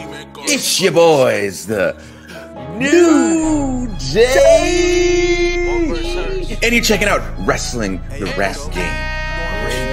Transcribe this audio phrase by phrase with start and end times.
[0.00, 2.00] It's your boys, the
[2.76, 5.88] New Day.
[6.62, 8.94] And you're checking out Wrestling the Rap Game.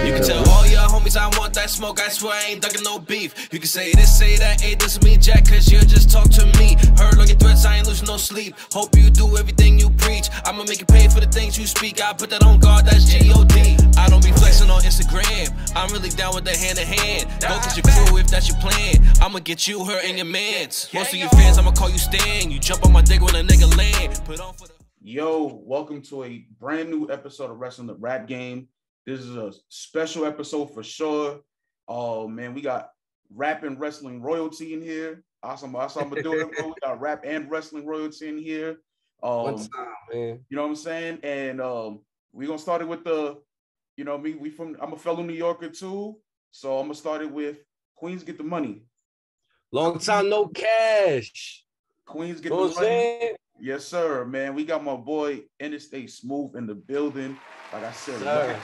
[0.05, 1.99] You can tell all your homies I want that smoke.
[1.99, 3.49] I swear I ain't ducking no beef.
[3.51, 6.45] You can say this, say that, hey, this me Jack, cause you just talk to
[6.57, 6.75] me.
[6.97, 8.55] Heard all your threats, I ain't losing no sleep.
[8.71, 10.29] Hope you do everything you preach.
[10.45, 12.01] I'ma make you pay for the things you speak.
[12.01, 13.77] I put that on guard, that's G-O-D.
[13.97, 15.53] I don't be flexing on Instagram.
[15.75, 17.41] I'm really down with the hand in hand.
[17.41, 18.95] Go get your crew if that's your plan.
[19.21, 20.89] I'ma get you her and your mans.
[20.93, 22.51] Most of your fans, I'ma call you Stan.
[22.51, 24.21] You jump on my dick when a nigga land.
[24.25, 24.73] Put on for the.
[25.07, 28.67] Yo, welcome to a brand new episode of Wrestling the Rap Game.
[29.05, 31.41] This is a special episode for sure.
[31.87, 32.89] Oh man, we got
[33.33, 35.23] rap and wrestling royalty in here.
[35.43, 36.49] Awesome, that's what I'm doing.
[36.57, 36.67] bro.
[36.69, 38.77] We got rap and wrestling royalty in here.
[39.21, 40.39] Um, One time, man.
[40.49, 41.19] you know what I'm saying?
[41.23, 42.01] And um,
[42.33, 43.37] we're gonna start it with the,
[43.95, 44.33] you know, me.
[44.33, 46.17] We from I'm a fellow New Yorker too,
[46.51, 47.57] so I'm gonna start it with
[47.95, 48.83] Queens get the money.
[49.71, 51.63] Long time no cash.
[52.05, 52.87] Queens get You know the money.
[52.87, 53.35] saying?
[53.59, 54.53] Yes, sir, man.
[54.55, 57.37] We got my boy Interstate Smooth in the building.
[57.73, 58.21] Like I said,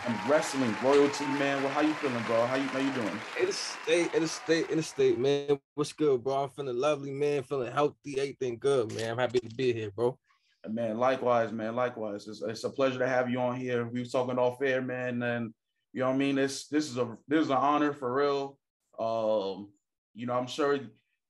[0.07, 1.61] and wrestling royalty, man.
[1.63, 2.45] Well, how you feeling, bro?
[2.45, 3.19] How you how you doing?
[3.39, 5.59] In the state, in the state, in the state, man.
[5.75, 6.43] What's good, bro?
[6.43, 7.43] I'm feeling lovely, man.
[7.43, 9.11] Feeling healthy, everything good, man.
[9.11, 10.17] I'm happy to be here, bro.
[10.69, 11.75] Man, likewise, man.
[11.75, 12.27] Likewise.
[12.27, 13.85] It's, it's a pleasure to have you on here.
[13.87, 15.53] We was talking off air, man, and
[15.93, 16.35] you know what I mean.
[16.35, 18.57] This this is a this is an honor for real.
[18.99, 19.69] Um,
[20.13, 20.79] you know, I'm sure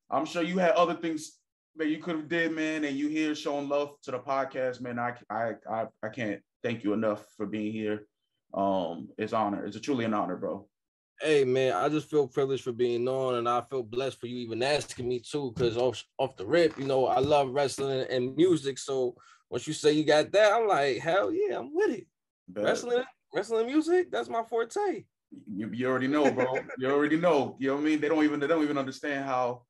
[0.10, 1.40] I'm sure you had other things
[1.78, 5.00] that you could have did, man, and you here showing love to the podcast, man.
[5.00, 8.08] I I I, I can't thank you enough for being here.
[8.54, 9.66] Um, it's honor.
[9.66, 10.68] It's a truly an honor, bro.
[11.22, 14.38] Hey, man, I just feel privileged for being on, and I feel blessed for you
[14.38, 15.54] even asking me too.
[15.58, 18.80] Cause off off the rip, you know, I love wrestling and music.
[18.80, 19.16] So
[19.50, 22.08] once you say you got that, I'm like, hell yeah, I'm with it.
[22.48, 22.64] Bet.
[22.64, 23.04] Wrestling,
[23.36, 25.04] wrestling music, that's my forte.
[25.48, 26.58] you, you already know, bro.
[26.80, 27.56] you already know.
[27.60, 28.02] You know what I mean?
[28.02, 29.62] They don't even they don't even understand how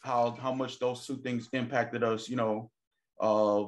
[0.00, 2.30] how how much those two things impacted us.
[2.30, 2.70] You know,
[3.20, 3.64] uh,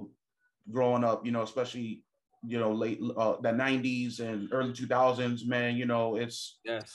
[0.73, 1.27] growing up.
[1.27, 2.03] You know, especially
[2.47, 5.47] you know late uh, the '90s and early 2000s.
[5.47, 6.93] Man, you know, it's Yes.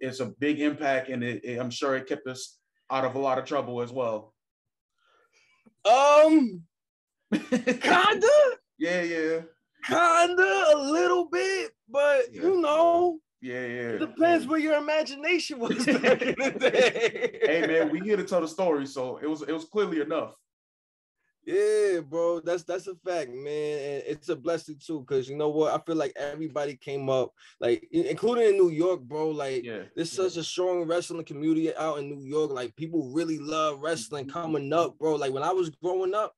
[0.00, 2.58] it's a big impact, and it, it- I'm sure it kept us
[2.90, 4.34] out of a lot of trouble as well.
[5.84, 6.62] Um,
[7.32, 8.28] kinda.
[8.78, 9.40] yeah, yeah,
[9.86, 12.42] Kinda a little bit, but Yeah.
[12.42, 13.88] you know, yeah, yeah.
[13.94, 17.40] it depends where your imagination was back in the day.
[17.48, 20.34] Hey man, we here to tell the story, so it was it was clearly enough.
[21.48, 25.48] Yeah, bro, that's that's a fact, man, and it's a blessing too, because you know
[25.48, 29.64] what, I feel like everybody came up, like including in New York, bro, like.
[29.64, 32.50] Yeah, There's such a strong wrestling community out in New York.
[32.50, 34.38] Like people really love wrestling mm-hmm.
[34.38, 35.14] coming up, bro.
[35.14, 36.34] Like when I was growing up,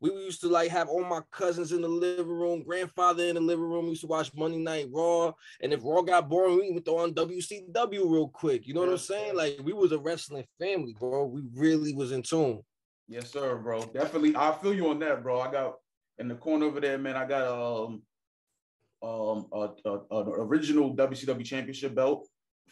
[0.00, 3.42] we used to like have all my cousins in the living room, grandfather in the
[3.42, 3.84] living room.
[3.84, 7.00] We used to watch Monday Night Raw, and if Raw got boring, we would throw
[7.00, 8.66] um, on WCW real quick.
[8.66, 9.36] You know what I'm saying?
[9.36, 11.26] Like we was a wrestling family, bro.
[11.26, 12.62] We really was in tune.
[13.08, 13.82] Yes, sir, bro.
[13.84, 15.40] Definitely, I feel you on that, bro.
[15.40, 15.76] I got
[16.18, 17.16] in the corner over there, man.
[17.16, 18.02] I got um
[19.02, 22.28] um a, a, a original WCW championship belt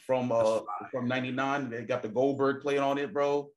[0.07, 0.61] from uh
[0.91, 1.71] from '99.
[1.71, 3.49] They got the Goldberg playing on it, bro.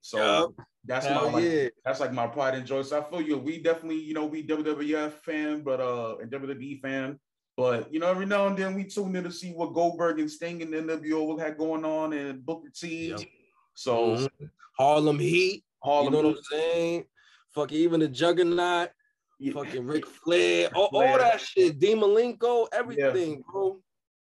[0.00, 0.54] So Yup.
[0.84, 2.82] that's Hell my like, that's like my pride and joy.
[2.82, 3.36] So I feel you.
[3.38, 7.18] We definitely, you know, we WWF fan, but uh, and WWE fan.
[7.56, 10.30] But you know, every now and then we tune in to see what Goldberg and
[10.30, 13.08] Sting and the NWO had going on and Booker T.
[13.08, 13.20] Yep.
[13.76, 14.50] So Mhm.
[14.76, 15.64] Harlem Heat.
[15.82, 17.04] Harlem, You know what I'm saying?
[17.54, 18.90] Fucking even the Juggernaut.
[19.38, 19.52] Yeah.
[19.52, 23.78] fucking Ric Flair, all, all that shit, Dean Malenko, everything, bro.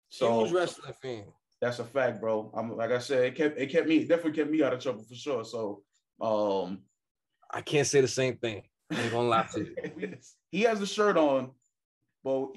[0.08, 1.24] So Huge wrestling fan.
[1.60, 2.50] that's a fact, bro.
[2.54, 5.02] I'm like I said, it kept it kept me definitely kept me out of trouble
[5.04, 5.44] for sure.
[5.44, 5.82] So
[6.20, 6.82] um
[7.50, 8.62] I can't say the same thing.
[8.90, 10.16] I ain't gonna lie to you.
[10.50, 11.50] he has the shirt on,
[12.24, 12.48] but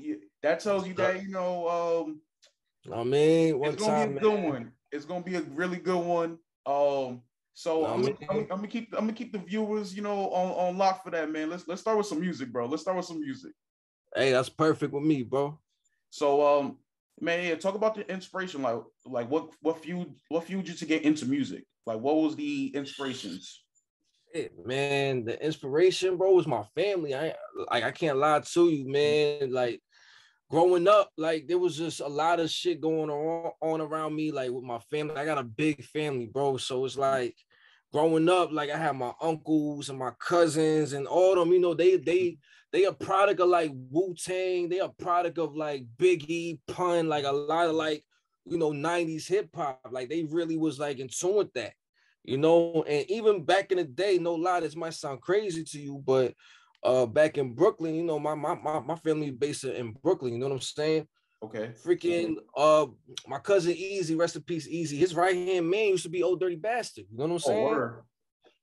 [0.43, 1.67] that tells you that you know
[2.07, 2.21] um
[2.93, 4.49] I mean, one it's gonna time, be a good man.
[4.49, 4.71] one.
[4.93, 6.37] It's gonna be a really good one.
[6.65, 7.21] Um,
[7.53, 8.15] so Nah, I'm, gonna.
[8.29, 11.11] I'm, I'm gonna keep I'm gonna keep the viewers, you know, on, on lock for
[11.11, 11.49] that, man.
[11.49, 12.65] Let's let's start with some music, bro.
[12.65, 13.51] Let's start with some music.
[14.15, 15.57] Hey, that's perfect with me, bro.
[16.09, 16.77] So um,
[17.21, 20.85] man, yeah, talk about the inspiration, like like what what fueled what fueled you to
[20.85, 21.63] get into music?
[21.85, 23.63] Like what was the inspirations?
[24.33, 27.15] Shit, man, the inspiration, bro, was my family.
[27.15, 27.35] I
[27.71, 29.51] like I can't lie to you, man.
[29.51, 29.81] Like
[30.49, 34.31] growing up, like there was just a lot of shit going on, on around me,
[34.31, 35.15] like with my family.
[35.15, 36.57] I got a big family, bro.
[36.57, 37.35] So it's like
[37.91, 41.73] growing up, like I had my uncles and my cousins and all them, you know,
[41.73, 42.37] they they
[42.71, 47.31] they a product of like Wu-Tang, they a product of like Biggie, Pun, like a
[47.31, 48.03] lot of like,
[48.45, 49.79] you know, 90s hip hop.
[49.89, 51.73] Like they really was like in tune with that
[52.27, 55.79] you know and even back in the day no lie this might sound crazy to
[55.79, 56.33] you but
[56.85, 60.39] uh back in brooklyn you know my my my, my family based in brooklyn you
[60.39, 61.07] know what i'm saying
[61.43, 61.73] Okay.
[61.85, 62.87] Freaking uh
[63.27, 64.97] my cousin Easy, rest in peace, Easy.
[64.97, 67.05] His right hand man used to be Ol' Dirty Bastard.
[67.11, 67.63] You know what I'm Oh, saying?
[67.63, 68.03] word.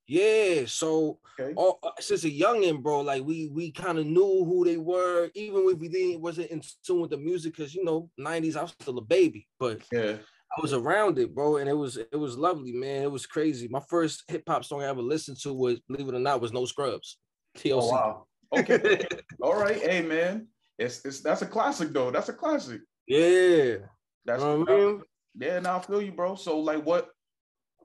[0.07, 0.65] Yeah.
[0.65, 1.53] So Okay.
[1.55, 5.29] all, uh, since a youngin, bro, like we we kind of knew who they were,
[5.33, 8.63] even if we didn't wasn't in tune with the music, because you know, 90s, I
[8.63, 10.17] was still a baby, but Yeah.
[10.57, 13.03] I was around it, bro, and it was it was lovely, man.
[13.03, 13.67] It was crazy.
[13.69, 16.51] My first hip hop song I ever listened to was, believe it or not, was
[16.51, 17.17] No Scrubs.
[17.57, 17.81] TLC.
[17.81, 18.25] Oh wow.
[18.53, 18.75] Okay.
[18.75, 19.07] okay.
[19.41, 19.77] All right.
[19.77, 20.47] Hey man.
[20.77, 22.11] It's it's that's a classic though.
[22.11, 22.81] That's a classic.
[23.07, 23.75] Yeah.
[24.25, 25.01] That's You know what I mean?
[25.39, 26.35] yeah, now I feel you, bro.
[26.35, 27.09] So like what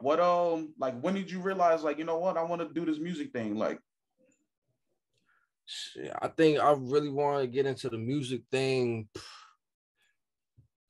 [0.00, 2.86] what um like when did you realize like you know what I want to do
[2.86, 3.56] this music thing?
[3.56, 3.78] Like
[6.22, 9.08] I think I really want to get into the music thing.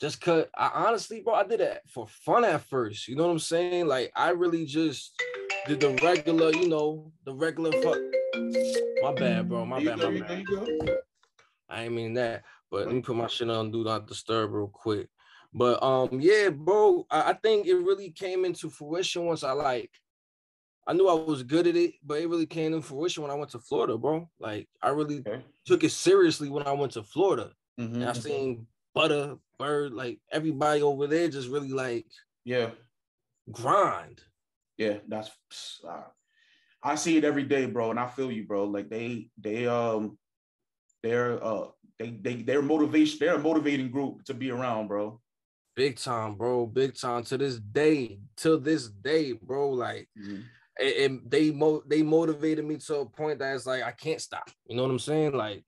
[0.01, 3.09] Just cause I honestly, bro, I did it for fun at first.
[3.09, 3.89] You know what I'm saying?
[3.89, 5.21] Like I really just
[5.67, 7.99] did the regular, you know, the regular fuck.
[9.03, 9.65] My bad, bro.
[9.67, 10.47] My you bad, go, my bad.
[10.47, 10.97] go, you go.
[11.69, 14.69] I ain't mean that, but let me put my shit on do not disturb real
[14.69, 15.09] quick.
[15.53, 19.91] But um, yeah, bro, I, I think it really came into fruition once I like
[20.87, 23.35] I knew I was good at it, but it really came into fruition when I
[23.35, 24.29] went to Florida, bro.
[24.39, 25.45] Like I really Okay.
[25.67, 27.53] took it seriously when I went to Florida.
[27.79, 27.95] Mhm.
[27.97, 32.07] And I seen Butter, Bird, like everybody over there just really like
[32.45, 32.71] Yeah.
[33.53, 34.23] grind.
[34.79, 35.31] Yeah, that's
[35.87, 36.05] uh,
[36.83, 38.65] I see it every day, bro, and I feel you, bro.
[38.65, 40.19] Like they they um
[41.03, 45.21] they're uh they they they're motivation they're a motivating group to be around, bro.
[45.75, 46.67] Big time, bro.
[46.67, 48.19] Big time to this day.
[48.39, 49.71] To this day, bro.
[49.71, 50.45] Like Mhm.
[50.79, 54.21] and, and they mo they motivated me to a point that it's like I can't
[54.21, 54.49] stop.
[54.67, 55.33] You know what I'm saying?
[55.33, 55.65] Like,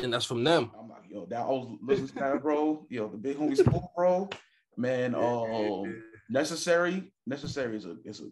[0.00, 0.70] and that's from them.
[0.78, 2.86] I'm like, yo, that I was listening to that, bro.
[2.90, 4.28] Yo, the big homie school, bro.
[4.76, 8.28] Man, um, necessary, necessary is a is a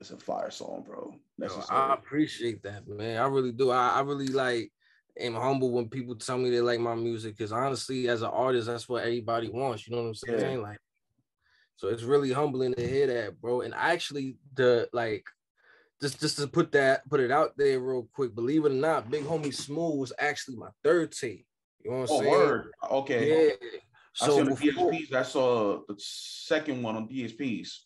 [0.00, 1.14] it's a fire song, bro.
[1.38, 3.20] Yo, I appreciate that, man.
[3.20, 3.70] I really do.
[3.70, 4.70] I, I really like
[5.18, 8.66] am humble when people tell me they like my music because honestly, as an artist,
[8.66, 9.86] that's what everybody wants.
[9.86, 10.38] You know what I'm Yeah.
[10.38, 10.62] saying?
[10.62, 10.78] Like,
[11.76, 13.62] so it's really humbling to hear that, bro.
[13.62, 15.24] And actually, the like,
[16.00, 18.34] just just to put that put it out there real quick.
[18.34, 21.46] Believe it or not, Big Homie Smooth was actually my third tape.
[21.82, 22.30] You know what I'm oh, saying?
[22.30, 22.70] word.
[22.90, 23.48] Okay.
[23.48, 23.52] Yeah.
[24.20, 25.08] I So the before, DSPs.
[25.10, 27.85] That's uh the second one on DSPs.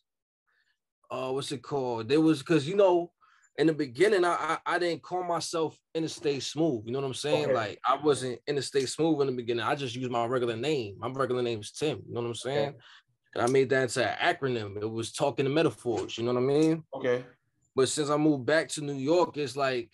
[1.10, 2.08] Uh, what's it called?
[2.08, 3.10] There was because you know,
[3.58, 6.84] in the beginning, I, I I didn't call myself Interstate Smooth.
[6.86, 7.46] You know what I'm saying?
[7.46, 7.54] Okay.
[7.54, 9.64] Like I wasn't Interstate Smooth in the beginning.
[9.64, 10.96] I just used my regular name.
[10.98, 12.02] My regular name is Tim.
[12.06, 12.74] You know what I'm saying?
[13.34, 14.80] And I made that into an acronym.
[14.80, 16.18] It was talking to metaphors.
[16.18, 16.84] You know what I mean?
[16.94, 17.24] Okay.
[17.76, 19.90] But since I moved back to New York, it's like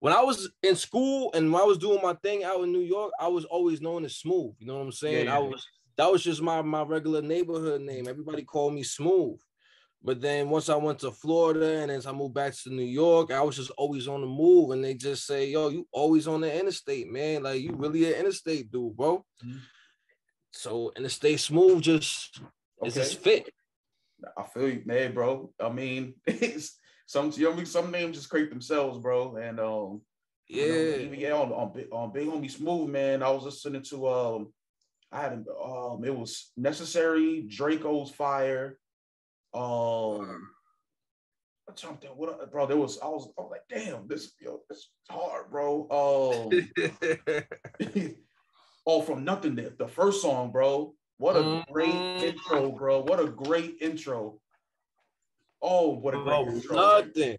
[0.00, 2.80] when I was in school and when I was doing my thing out in New
[2.80, 4.54] York, I was always known as Smooth.
[4.58, 5.26] You know what I'm saying?
[5.26, 5.64] Yeah, I was
[5.96, 8.08] that was just my my regular neighborhood name.
[8.08, 9.38] Everybody called me Smooth.
[10.04, 13.32] But then once I went to Florida and as I moved back to New York,
[13.32, 14.70] I was just always on the move.
[14.70, 17.42] And they just say, yo, you always on the interstate, man.
[17.42, 19.24] Like you really an interstate dude, bro.
[19.42, 19.60] Mhm.
[20.52, 22.38] So interstate smooth just
[22.82, 22.90] Okay.
[22.90, 23.48] just fit.
[24.36, 25.50] I feel you, man, bro.
[25.58, 29.36] I mean, it's some you know, what I mean, some names just create themselves, bro.
[29.36, 30.02] And um,
[30.48, 30.96] you know, Yeah.
[31.06, 33.22] even, yeah, on, on Big on Big Homie Smooth, man.
[33.22, 34.52] I was listening to um,
[35.10, 38.78] I had um, it was necessary Draco's Fire.
[39.54, 40.50] Um,
[41.68, 42.10] I jumped in.
[42.10, 42.66] What, bro?
[42.66, 45.88] There was I was I was like, damn, this yo, this is hard, bro.
[45.90, 46.70] Um,
[48.86, 49.54] oh, from nothing.
[49.54, 50.94] The, the first song, bro.
[51.18, 52.22] What a great Mhm.
[52.22, 53.00] intro, bro.
[53.00, 54.40] What a great intro.
[55.62, 56.76] Oh, what a great Bro, intro.
[56.76, 57.38] nothing.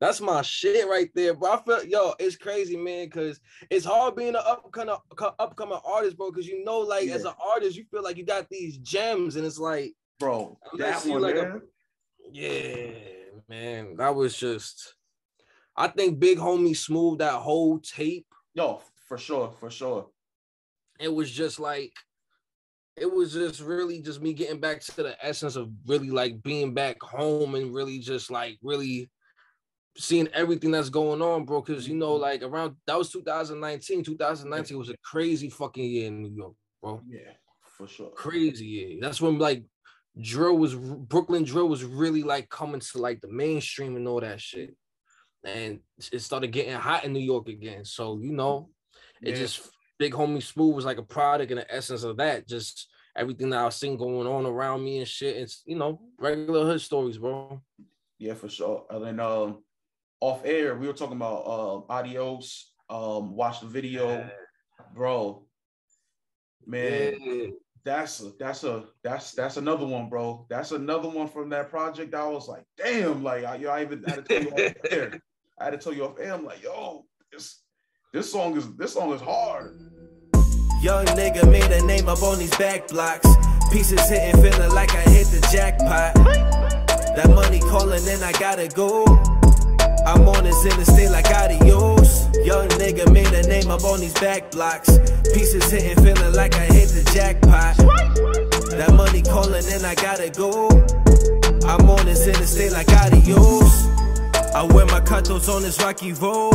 [0.00, 1.52] That's my shit right there, bro.
[1.52, 3.40] I feel yo, it's crazy, man, because
[3.70, 4.94] it's hard being an upcoming
[5.38, 6.30] upcoming artist, bro.
[6.30, 9.46] Because you know, like as an artist, you feel like you got these gems, and
[9.46, 11.60] it's like, Bro, that one like a-
[12.30, 12.88] yeah,
[13.48, 14.94] man, that was just.
[15.76, 18.26] I think Big Homie Smooth that whole tape.
[18.54, 20.08] Yo, for sure, for sure.
[21.00, 21.92] It was just like,
[22.96, 26.74] it was just really just me getting back to the essence of really like being
[26.74, 29.10] back home and really just like really
[29.96, 31.60] seeing everything that's going on, bro.
[31.60, 32.22] Because you know, mm-hmm.
[32.22, 34.04] like around that was 2019.
[34.04, 37.00] 2019 was a crazy fucking year in New York, bro.
[37.08, 38.10] Yeah, for sure.
[38.10, 38.98] Crazy year.
[39.00, 39.64] That's when like
[40.20, 44.40] drill was Brooklyn drill was really like coming to like the mainstream and all that
[44.40, 44.76] shit.
[45.44, 45.80] And
[46.12, 47.84] it started getting hot in New York again.
[47.84, 48.70] So you know,
[49.22, 49.36] it Yeah.
[49.36, 52.48] just big homie smooth was like a product and the essence of that.
[52.48, 55.36] Just everything that I was seeing going on around me and shit.
[55.36, 57.60] It's you know, regular hood stories, bro.
[58.18, 58.86] Yeah, for sure.
[58.90, 59.62] And then um
[60.20, 62.72] off air, we were talking about uh adios.
[62.88, 64.28] Um, watch the video,
[64.94, 65.46] bro.
[66.66, 67.46] Man, Yeah.
[67.84, 70.46] That's a that's a that's that's another one, bro.
[70.48, 72.14] That's another one from that project.
[72.14, 75.20] I was like, damn, like I, yo, I even had to tell you off air.
[75.58, 76.32] I had to tell you off air.
[76.32, 77.60] I'm like, yo, this
[78.12, 79.78] this song is this song is hard.
[80.80, 83.28] Young nigga made a name up on these back blocks.
[83.70, 86.14] Pieces hitting, feeling like I hit the jackpot.
[87.16, 89.04] That money calling, and I gotta go.
[90.06, 92.03] I'm on this interstate like adios.
[92.42, 94.90] Young nigga made a name up on these back blocks.
[95.32, 97.76] Pieces hitting, feeling like I hit the jackpot.
[98.76, 100.68] That money calling, and I gotta go.
[101.66, 103.86] I'm on this interstate like adios.
[104.54, 106.52] I wear my cutthroats on this rocky road.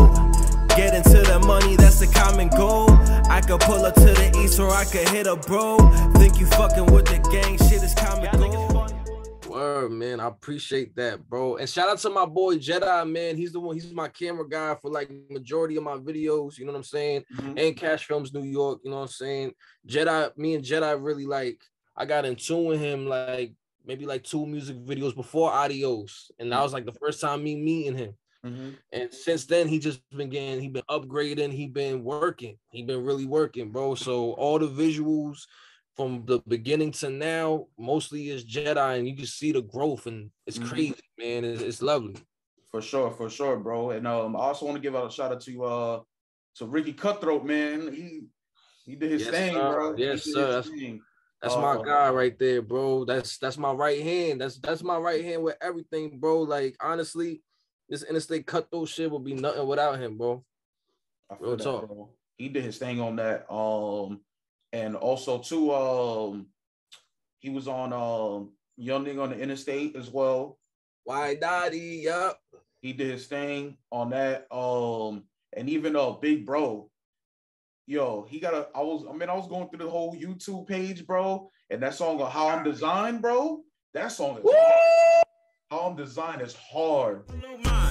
[0.75, 2.89] Get into the money, that's the common goal.
[3.29, 5.77] I could pull up to the east or I could hit a bro.
[6.15, 8.78] Think you fucking with the gang, shit is common gold.
[9.59, 10.21] Word, man.
[10.21, 11.57] I appreciate that, bro.
[11.57, 13.35] And shout out to my boy Jedi, man.
[13.35, 16.71] He's the one, he's my camera guy for like majority of my videos, you know
[16.71, 17.25] what I'm saying?
[17.35, 17.59] Mhm.
[17.59, 19.53] And Cash Films New York, you know what I'm saying?
[19.85, 21.61] Jedi, me and Jedi really like
[21.97, 23.53] I got in tune with him like
[23.85, 26.31] maybe like two music videos before Adios.
[26.39, 28.13] And that was like the first time me meeting him.
[28.45, 28.77] Mhm.
[28.93, 33.03] And since then, he just been getting, he been upgrading, he been working, he been
[33.03, 33.95] really working, bro.
[33.95, 35.39] So all the visuals
[35.99, 40.31] from the beginning to now, mostly is Jedi, and you can see the growth, and
[40.47, 40.65] it's Mhm.
[40.69, 41.43] crazy, man.
[41.43, 42.15] It's, it's lovely.
[42.71, 43.89] For sure, for sure, bro.
[43.89, 46.01] And um, I also want to give out a shout out to uh
[46.55, 47.91] to Ricky Cutthroat, man.
[47.93, 48.21] He
[48.85, 49.73] he did his Yes, thing, sir.
[49.73, 49.95] bro.
[49.97, 50.47] Yes, sir.
[50.61, 50.71] That's-
[51.41, 51.61] That's Oh.
[51.61, 53.03] my guy right there, bro.
[53.03, 54.39] That's that's my right hand.
[54.39, 56.43] That's that's my right hand with everything, bro.
[56.43, 57.43] Like honestly,
[57.89, 60.45] this interstate cutthroat shit would be nothing without him, bro.
[61.29, 61.87] I feel Real that, talk.
[61.87, 62.09] bro.
[62.37, 63.51] He did his thing on that.
[63.51, 64.21] Um,
[64.73, 66.47] and also too, um,
[67.39, 70.57] he was on um Young Nigga on the Interstate as well.
[71.03, 72.01] Why Dottie?
[72.03, 72.39] Yup.
[72.81, 74.47] He did his thing on that.
[74.51, 75.23] Um,
[75.53, 76.89] and even uh Big Bro,
[77.89, 78.67] yo, he got a.
[78.75, 81.95] I was, I mean, I was going through the whole YouTube page, bro, and that
[81.95, 83.61] song of How I'm Designed, bro.
[83.93, 84.45] That song is
[85.71, 87.23] How I'm Designed is hard.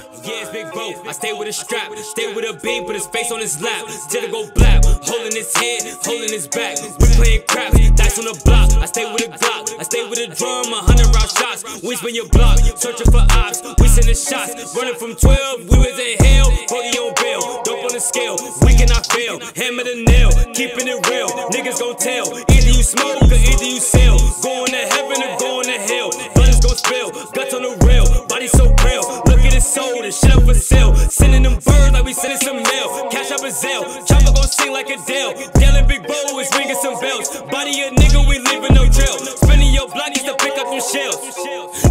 [0.09, 0.89] Yeah, it's big bro.
[1.05, 3.85] I stay with a strap, stay with a beam, put his face on his lap.
[4.09, 6.81] Till it go black, holding his head, holding his back.
[6.97, 8.73] We playing craps, dice on the block.
[8.81, 11.61] I stay with a Glock, I stay with a drum, a hundred round shots.
[11.85, 13.61] We spin your block, searching for ops.
[13.77, 15.69] We sending shots, running from 12.
[15.69, 18.33] We was in hell, Cody on bail, dope on the scale.
[18.65, 21.29] We cannot fail, hammer the nail, keeping it real.
[21.53, 24.17] Niggas gon' tell, either you smoke or either you sell.
[24.41, 26.09] Going to heaven or going to hell.
[26.33, 29.28] Blood is gon' spill, guts on the rail, body so real.
[29.59, 30.95] Look at his soul, this shit up for sale.
[30.95, 33.09] Sending them birds like we sending some mail.
[33.11, 35.35] Cash up a Zelle, chopper gon' sing like Adele.
[35.59, 37.41] Yelling big bow is ringing some bells.
[37.51, 39.17] Body a nigga, we leaving no trail.
[39.19, 41.19] Spinning your block just to pick up them shells.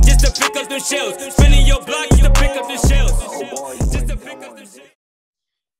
[0.06, 1.34] Just to pick up them shells.
[1.34, 3.12] Spinning your block just to pick up them shells.
[3.92, 4.80] Just to pick up them shells.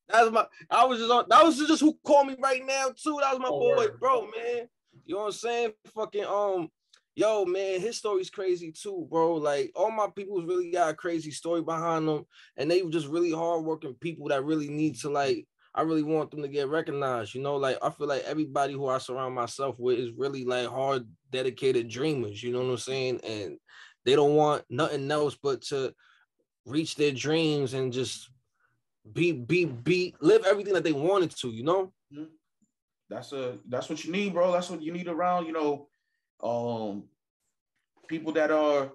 [0.09, 0.45] That's my.
[0.71, 1.25] I was just on.
[1.28, 3.18] That was just who called me right now too.
[3.21, 4.00] That was my Oh, boy, word.
[4.00, 4.68] bro, man.
[5.07, 5.73] You know what I'm saying?
[5.95, 6.68] Fucking um,
[7.19, 9.35] yo, man, his story's crazy too, bro.
[9.35, 12.25] Like all my people's really got a crazy story behind them,
[12.57, 15.47] and they just really hardworking people that really need to like.
[15.75, 17.35] I really want them to get recognized.
[17.35, 20.69] You know, like I feel like everybody who I surround myself with is really like
[20.69, 22.41] hard, dedicated dreamers.
[22.41, 23.21] You know what I'm saying?
[23.25, 23.59] And
[24.05, 25.93] they don't want nothing else but to
[26.67, 28.31] reach their dreams and just
[29.13, 31.93] be be be live everything that they wanted to, you know?
[33.11, 34.53] That's a that's what you need, bro.
[34.53, 35.89] That's what you need around, you know,
[36.42, 37.04] um
[38.09, 38.92] people that are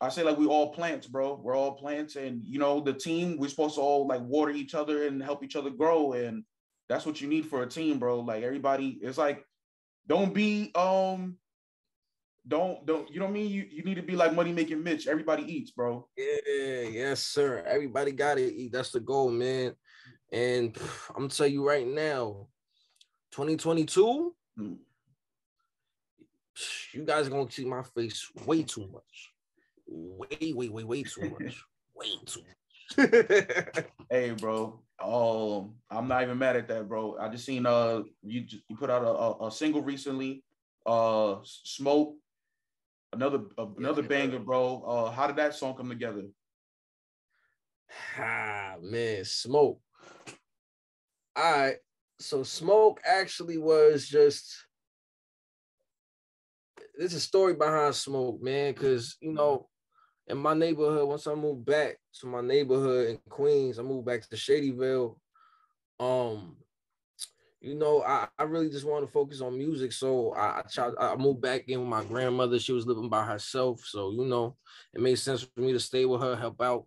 [0.00, 1.40] I say like we all plants, bro.
[1.42, 4.74] We're all plants and you know the team we're supposed to all like water each
[4.74, 6.44] other and help each other grow and
[6.88, 8.20] that's what you need for a team, bro.
[8.20, 9.44] Like everybody it's like
[10.06, 11.36] don't be um
[12.46, 13.50] don't don't you know what I mean?
[13.50, 15.06] You you need to be like money making Mitch.
[15.06, 16.08] Everybody eats, bro.
[16.16, 17.62] Yeah, yes, sir.
[17.66, 18.72] Everybody got to eat.
[18.72, 19.74] That's the goal, man.
[20.32, 22.48] And pff, I'm gonna tell you right now,
[23.32, 24.78] 2022, Mm.
[26.92, 29.32] You guys are gonna see my face way too much.
[29.86, 31.64] Way, way, way, way too much.
[31.94, 32.54] way too much.
[34.10, 34.80] Hey, bro.
[35.02, 37.18] Um, I'm not even mad at that, bro.
[37.20, 40.42] I just seen uh you you put out a, a, a single recently,
[40.86, 42.14] uh, smoke,
[43.12, 43.40] another
[43.76, 44.08] another Yeah.
[44.08, 44.82] banger, bro.
[44.82, 46.22] Uh, how did that song come together?
[48.18, 49.80] Ah man, smoke.
[51.36, 51.76] All right.
[52.18, 54.56] So smoke actually was just
[56.98, 58.74] there's a story behind smoke, man.
[58.74, 59.68] Cause you know,
[60.26, 64.28] in my neighborhood, once I moved back to my neighborhood in Queens, I moved back
[64.28, 65.16] to Shadyville.
[65.98, 66.56] Um,
[67.60, 69.92] you know, I, I really just want to focus on music.
[69.92, 72.58] So I I, tried, I moved back in with my grandmother.
[72.58, 73.80] She was living by herself.
[73.86, 74.56] So, you know,
[74.92, 76.84] it made sense for me to stay with her, help out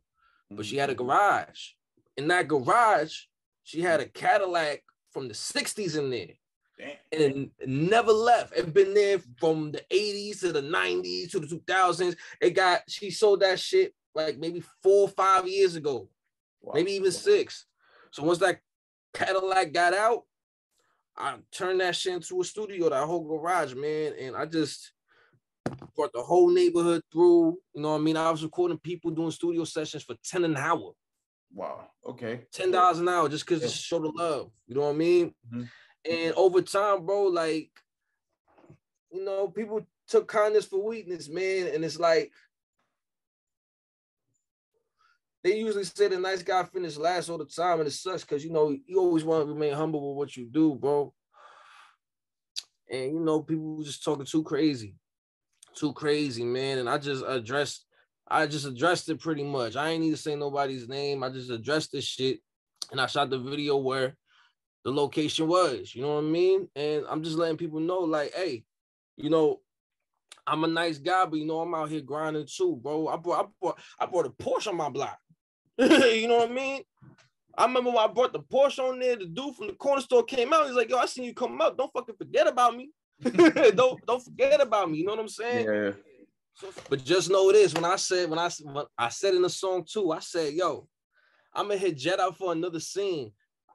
[0.56, 1.70] but she had a garage.
[2.18, 3.16] In that garage,
[3.64, 6.36] she had a Cadillac from the 60s in there.
[6.78, 6.90] Damn.
[7.12, 8.56] And it never left.
[8.58, 12.16] It been there from the 80s to the 90s to the 2000s.
[12.42, 16.10] It got she sold that shit like maybe four or five years ago,
[16.62, 16.74] Wow.
[16.76, 17.66] maybe even six.
[18.12, 18.60] So once that
[19.14, 20.24] Cadillac got out,
[21.18, 24.14] I turned that shit into a studio, that whole garage, man.
[24.20, 24.94] And I just
[25.96, 27.58] brought the whole neighborhood through.
[27.74, 28.18] You know what I mean?
[28.18, 30.94] I was recording people doing studio sessions for 10 an hour.
[31.54, 31.90] Wow.
[32.06, 32.46] Okay.
[32.54, 33.68] ten dollars an hour just because Yeah.
[33.68, 34.52] to show the love.
[34.68, 35.36] You know what I mean?
[35.54, 35.70] Mhm.
[36.10, 37.72] And over time, bro, like
[39.12, 41.68] you know, people took kindness for weakness, man.
[41.68, 42.32] And it's like
[45.44, 48.44] they usually say the nice guy finished last all the time, and it sucks because
[48.44, 51.14] you know you always want to remain humble with what you do, bro.
[52.90, 54.96] And you know, people just talking too crazy,
[55.76, 56.80] too crazy, man.
[56.80, 57.86] And I just addressed,
[58.28, 59.76] I just addressed it pretty much.
[59.76, 61.24] I ain't need to say nobody's name.
[61.24, 62.40] I just addressed this shit,
[62.92, 64.16] and I shot the video where
[64.84, 65.94] the location was.
[65.94, 66.68] You know what I mean?
[66.76, 68.64] And I'm just letting people know, like, hey,
[69.18, 69.62] you know,
[70.48, 73.08] I'm a nice guy, but you know, I'm out here grinding too, bro.
[73.08, 75.18] I brought, I brought, I brought a Porsche on my block.
[75.78, 76.82] you know what I mean?
[77.58, 80.24] I remember when I brought the Porsche on there, the dude from the corner store
[80.24, 80.66] came out.
[80.66, 81.78] He's like, yo, I seen you come up.
[81.78, 82.92] Don't fucking forget about me.
[83.76, 85.00] don't don't forget about me.
[85.00, 85.68] You know what I'm saying?
[85.68, 85.92] Yeah.
[86.90, 89.86] But just know this: when I said when I when I said in the song
[89.88, 90.88] too, I said, "Yo,
[91.54, 93.32] I'm gonna hit Jet out for another scene.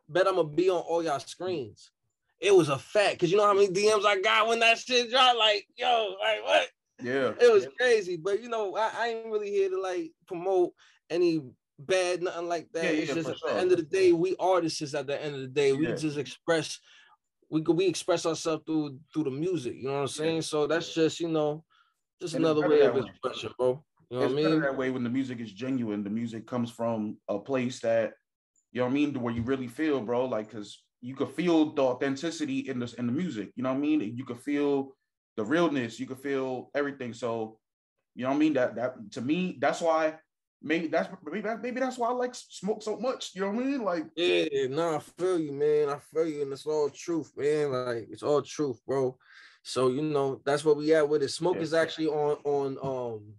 [0.09, 1.91] Bet I'm gonna be on all y'all screens."
[2.39, 5.11] It was a fact, cause you know how many DMs I got when that shit
[5.11, 5.39] dropped.
[5.39, 6.69] Like, yo, like what?
[7.03, 7.33] Yeah.
[7.41, 8.17] It was crazy.
[8.17, 10.73] But you know, I, I ain't really here to like promote
[11.11, 11.43] any
[11.79, 12.85] bad, nothing like that.
[12.85, 13.55] Yeah, it's yeah, just at sure.
[13.55, 14.95] the end of the day, we artists.
[14.95, 15.95] At the end of the day, we Yeah.
[15.95, 16.79] just express.
[17.51, 19.77] We could we express ourselves through through the music.
[19.77, 20.43] You know what I'm saying?
[20.43, 21.65] So that's just you know,
[22.21, 23.03] just And another way of way.
[23.03, 23.85] expression, bro.
[24.11, 24.61] You know it's what I mean?
[24.61, 26.05] that way when the music is genuine.
[26.05, 28.15] The music comes from a place that
[28.76, 30.26] you know what I mean, to where you really feel, bro.
[30.26, 33.50] Like, cause you could feel the authenticity in the in the music.
[33.56, 34.00] You know what I mean?
[34.16, 34.97] You could feel
[35.37, 35.99] the realness.
[35.99, 37.14] You could feel everything.
[37.14, 37.59] So,
[38.14, 38.52] you know what I mean?
[38.54, 40.16] That that to me, that's why
[40.62, 43.35] maybe that's maybe that, maybe that's why I like smoke so much.
[43.35, 43.83] You know what I mean?
[43.83, 45.88] Like, Yeah, no, I feel you, man.
[45.88, 47.73] I feel you, and it's all truth, man.
[47.73, 49.16] Like it's all truth, bro.
[49.62, 51.28] So you know that's what we at with it.
[51.30, 51.62] Smoke Yeah.
[51.62, 53.35] is actually on on um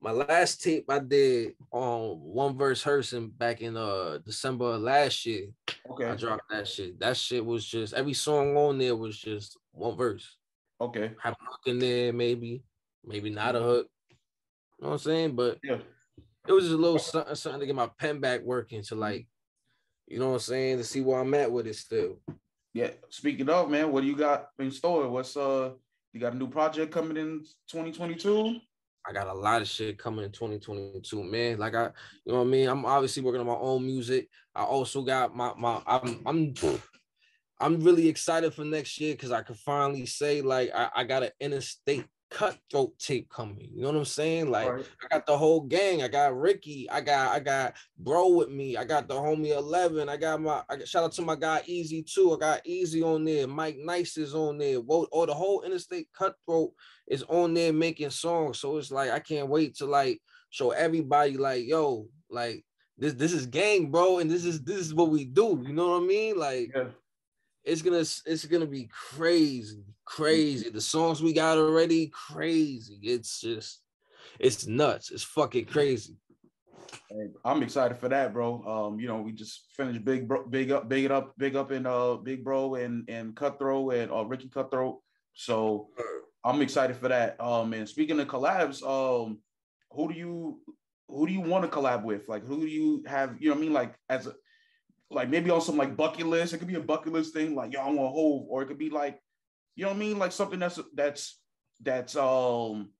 [0.00, 5.24] my last tape I did on one verse Herson back in uh December of last
[5.26, 5.48] year.
[5.90, 6.98] okay, I dropped that shit.
[7.00, 10.36] That shit was just every song on there was just one verse.
[10.80, 12.62] okay, Have a hook in there, maybe,
[13.04, 13.88] maybe not a hook.
[14.78, 15.36] You know what I'm saying?
[15.36, 15.78] But yeah,
[16.46, 19.26] it was just a little something, something to get my pen back working to like,
[20.06, 22.18] you know what I'm saying, to see where I'm at with it still.
[22.74, 22.90] yeah.
[23.08, 25.08] Speaking of man, what do you got in store?
[25.08, 25.70] What's uh,
[26.12, 28.58] you got a new project coming in 2022?
[29.08, 31.58] I got a lot of shit coming in 2022, man.
[31.58, 31.84] Like I,
[32.24, 32.68] you know what I mean.
[32.68, 34.28] I'm obviously working on my own music.
[34.54, 35.80] I also got my my.
[35.86, 36.54] I'm I'm
[37.60, 41.22] I'm really excited for next year because I can finally say like I, I got
[41.22, 43.70] an interstate cutthroat tape coming.
[43.74, 44.50] You know what I'm saying?
[44.50, 44.84] Like Right.
[45.04, 46.02] I got the whole gang.
[46.02, 46.88] I got Ricky.
[46.90, 48.76] I got I got bro with me.
[48.76, 50.08] I got the homie Eleven.
[50.08, 52.34] I got my I got, shout out to my guy Easy too.
[52.34, 53.46] I got Easy on there.
[53.46, 54.78] Mike Nice is on there.
[54.86, 56.72] Or the whole Interstate Cutthroat
[57.06, 58.58] is on there making songs.
[58.58, 62.64] So it's like I can't wait to like show everybody like yo like
[62.98, 65.62] this this is gang, bro, and this is this is what we do.
[65.66, 66.38] You know what I mean?
[66.38, 66.88] Like Yeah.
[67.62, 70.70] it's gonna it's gonna be crazy, crazy.
[70.70, 72.98] The songs we got already, crazy.
[73.02, 73.82] It's just
[74.40, 75.10] it's nuts.
[75.10, 76.16] It's fucking crazy.
[77.10, 78.62] Hey, I'm excited for that, bro.
[78.64, 81.72] Um, you know, we just finished big bro, big up, big it up, big up
[81.72, 85.00] in uh big bro and and Cutthroat and uh Ricky Cutthroat.
[85.34, 85.88] So
[86.44, 87.38] I'm excited for that.
[87.40, 89.40] Um, and speaking of collabs, um,
[89.90, 90.60] who do you
[91.08, 92.28] who do you want to collab with?
[92.28, 93.36] Like, who do you have?
[93.40, 93.72] You know I mean?
[93.72, 94.34] Like, as a
[95.10, 96.52] like maybe on some like bucket list.
[96.52, 98.78] It could be a bucket list thing, like yo, I want Hove, or it could
[98.78, 99.20] be like,
[99.76, 100.18] you know what I mean?
[100.18, 101.38] Like something that's that's
[101.82, 102.90] that's um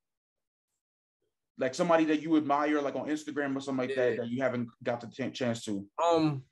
[1.58, 4.16] like somebody that you admire, like on Instagram or something like that, Yeah.
[4.22, 5.86] that you haven't got the ch- chance to.
[6.04, 6.42] Um,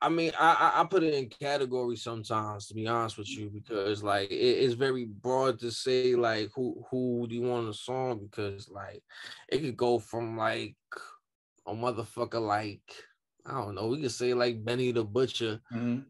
[0.00, 3.50] I mean, I, I I put it in categories sometimes, to be honest with you,
[3.50, 7.74] because like it, it's very broad to say like who who do you want the
[7.74, 9.02] song because like
[9.48, 10.76] it could go from like
[11.66, 12.82] a motherfucker like
[13.46, 16.04] I don't know, we could say like Benny the Butcher, Mhm.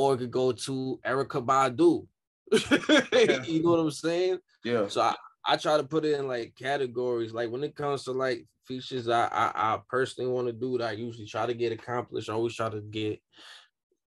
[0.00, 2.06] Or it could go to Erykah Badu.
[3.48, 4.38] you know what I'm saying?
[4.64, 5.14] Yeah, So I,
[5.46, 7.34] I try to put it in like categories.
[7.34, 10.88] Like when it comes to like features, I I, I personally want to do that.
[10.88, 12.30] I usually try to get accomplished.
[12.30, 13.20] I always try to get,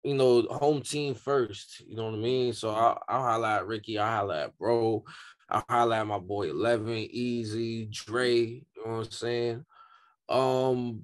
[0.03, 1.81] you know, home team first.
[1.85, 2.53] You know what I mean?
[2.53, 3.99] So I'll, I'll at Ricky.
[3.99, 5.03] I'll at Bro.
[5.69, 8.37] I'll at my boy Eleven, Easy, Dre.
[8.37, 9.65] You know what I'm saying?
[10.29, 11.01] Um,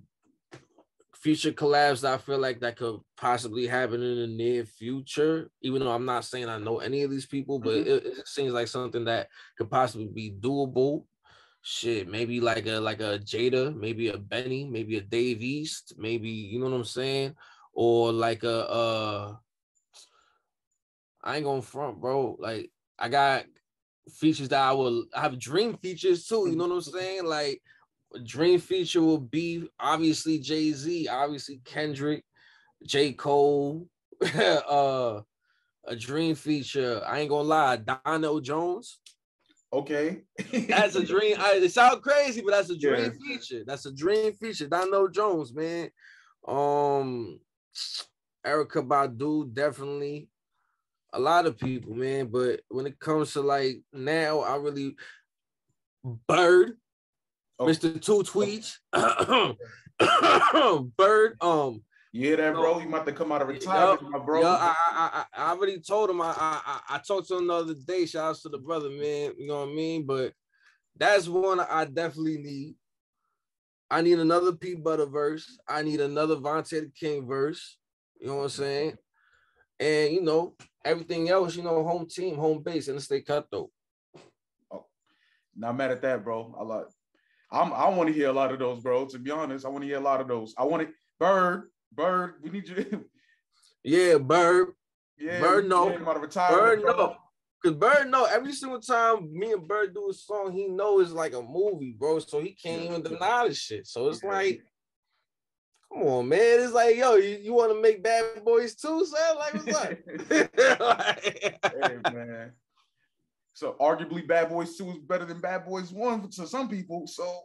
[1.19, 5.51] future collabs that I feel like that could possibly happen in the near future.
[5.61, 7.87] Even though I'm not saying I know any of these people, but Mhm.
[7.87, 9.27] it, it seems like something that
[9.57, 11.05] could possibly be doable.
[11.61, 16.29] Shit, maybe like a like a Jada, maybe a Benny, maybe a Dave East, maybe
[16.29, 17.35] you know what I'm saying,
[17.73, 19.35] or like a uh
[21.21, 22.37] I ain't going front, bro.
[22.39, 23.45] Like I got
[24.09, 26.47] features that I will I have dream features too.
[26.49, 27.25] You know what I'm saying?
[27.25, 27.61] Like
[28.25, 32.23] dream feature will be obviously Jay Z, obviously Kendrick,
[32.85, 33.87] J Cole.
[34.35, 35.21] uh,
[35.87, 37.01] a dream feature.
[37.05, 38.99] I ain't gonna lie, Donell Jones.
[39.71, 40.23] Okay.
[40.67, 41.37] That's a dream.
[41.39, 43.37] I, it sounds crazy, but that's a dream Yeah.
[43.37, 43.63] feature.
[43.65, 44.67] That's a dream feature.
[44.67, 45.89] Donell Jones, man.
[46.47, 47.39] Um,
[48.45, 50.29] Erykah Badu, definitely.
[51.13, 52.27] A lot of people, man.
[52.27, 54.95] But when it comes to like now, I really
[56.27, 56.77] Bird,
[57.59, 57.65] Oh.
[57.65, 58.01] Mr.
[58.01, 58.77] Two Tweets,
[60.97, 61.35] Bird.
[61.41, 62.79] Um, You hear that, bro?
[62.79, 64.39] You might have to come out of retirement, my bro.
[64.41, 66.21] yeah, I, I, I, I already told him.
[66.21, 68.05] I, I, I- talked to him the other day.
[68.05, 69.33] Shout outs to the brother, man.
[69.37, 70.05] You know what I mean?
[70.05, 70.31] But
[70.97, 72.75] that's one I definitely need.
[73.91, 75.57] I need another P Butter verse.
[75.67, 77.77] I need another Vontae King verse.
[78.21, 78.97] You know what I'm saying?
[79.81, 81.55] And you know everything else.
[81.57, 83.69] You know, home team, home base, and stay cut though.
[85.55, 86.55] Not mad at that, bro.
[86.57, 86.85] I like.
[87.51, 87.73] I'm.
[87.73, 89.05] I want to hear a lot of those, bro.
[89.07, 90.53] To be honest, I want to hear a lot of those.
[90.57, 90.93] I want to.
[91.19, 92.35] Bird, Bird.
[92.43, 93.05] We need you.
[93.81, 94.73] Yeah, Bird.
[95.17, 95.87] yeah, Bird, no.
[95.87, 96.91] need him out of Bird, bro.
[96.97, 97.15] no.
[97.63, 101.11] Cause Bird know every single time me and Bird do a song, he know it's
[101.11, 102.19] like a movie, bro.
[102.19, 103.87] So he can't even deny the shit.
[103.87, 104.61] So it's like,
[105.91, 106.59] come on, man.
[106.61, 109.37] It's like, yo, you, you want to make bad boys too, son?
[109.37, 109.93] Like, what's up?
[110.79, 112.51] Like- hey, man.
[113.59, 117.05] So arguably, Bad Boys Two is better than Bad Boys One to some people.
[117.07, 117.41] So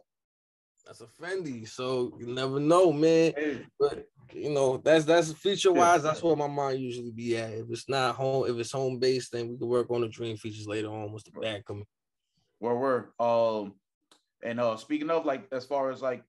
[0.85, 1.67] That's a Fendi.
[1.67, 3.33] So you never know, man.
[3.35, 6.03] hey, But you know, that's that's feature wise.
[6.03, 7.51] That's where my mind usually be at.
[7.51, 10.37] If it's not home, if it's home based, then we can work on the dream
[10.37, 11.11] features later on.
[11.11, 11.85] What's the bag coming?
[12.59, 13.73] where we're um,
[14.41, 16.23] and uh, speaking of like as far as like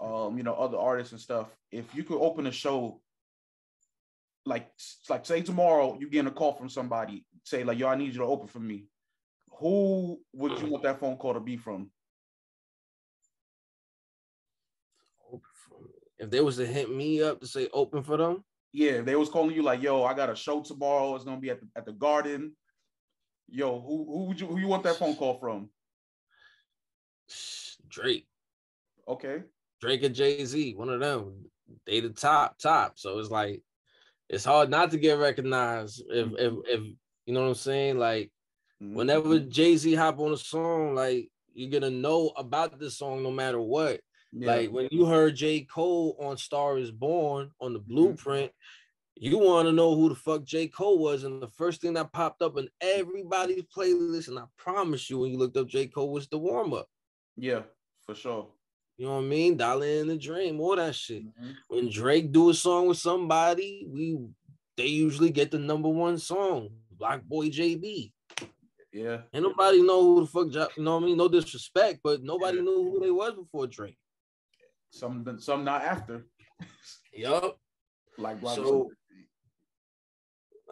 [0.00, 1.48] um, you know, other artists and stuff.
[1.70, 3.00] If you could open a show,
[4.44, 4.68] like
[5.08, 8.18] like say tomorrow you getting a call from somebody, say like yo, I need you
[8.18, 8.84] to open for me.
[9.60, 11.90] Who would you want that phone call to be from?
[16.18, 19.16] If they was to hit me up to say open for them, Yeah, if they
[19.16, 21.14] was calling you like, yo, I got a show tomorrow.
[21.14, 22.56] It's gonna be at the at the garden.
[23.48, 25.70] Yo, who who would you who you want that phone call from?
[27.88, 28.26] Drake,
[29.06, 29.42] Okay.
[29.80, 31.46] Drake and Jay Z, one of them.
[31.86, 32.98] They the top top.
[32.98, 33.62] So it's like
[34.28, 36.80] it's hard not to get recognized if if if
[37.26, 37.98] you know what I'm saying.
[37.98, 38.30] Like
[38.84, 38.94] Mhm.
[38.94, 43.30] whenever Jay Z hop on a song, like you're gonna know about the song no
[43.30, 44.00] matter what.
[44.32, 44.48] Yeah.
[44.54, 45.62] Like when you heard J.
[45.62, 48.50] Cole on Star is Born on the blueprint,
[49.16, 50.66] you want to know who the fuck J.
[50.66, 51.22] Cole was.
[51.22, 55.30] And the first thing that popped up in everybody's playlist, and I promise you, when
[55.30, 55.86] you looked up J.
[55.86, 56.88] Cole, was the warm up.
[57.36, 57.62] yeah,
[58.04, 58.48] for sure.
[58.96, 59.56] You know what I mean?
[59.56, 61.24] Dollar and a Dream, all that shit.
[61.24, 61.54] Mhm.
[61.68, 64.18] When Drake do a song with somebody, we
[64.76, 66.70] they usually get the number one song.
[66.96, 68.12] BlocBoy JB.
[68.94, 69.22] Yeah.
[69.32, 71.16] And nobody know who the fuck, you know what I mean?
[71.16, 72.62] No disrespect, but nobody Yeah.
[72.62, 73.98] knew who they was before Drake.
[74.90, 76.26] Some some not after.
[77.12, 77.58] Yup.
[78.16, 78.90] Like So-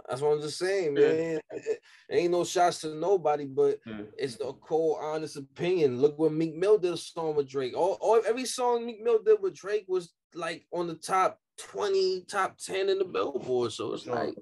[0.08, 1.08] That's what I'm just saying, Yeah.
[1.12, 1.40] man.
[1.50, 1.80] It-
[2.10, 4.02] ain't no shots to nobody, but Yeah.
[4.18, 6.00] it's the cold, honest opinion.
[6.00, 7.74] Look what Meek Mill did a song with Drake.
[7.76, 12.22] All, all every song Meek Mill did with Drake was like on the top 20,
[12.22, 13.72] top 10 in the billboard.
[13.72, 14.14] So it's Sure.
[14.14, 14.34] like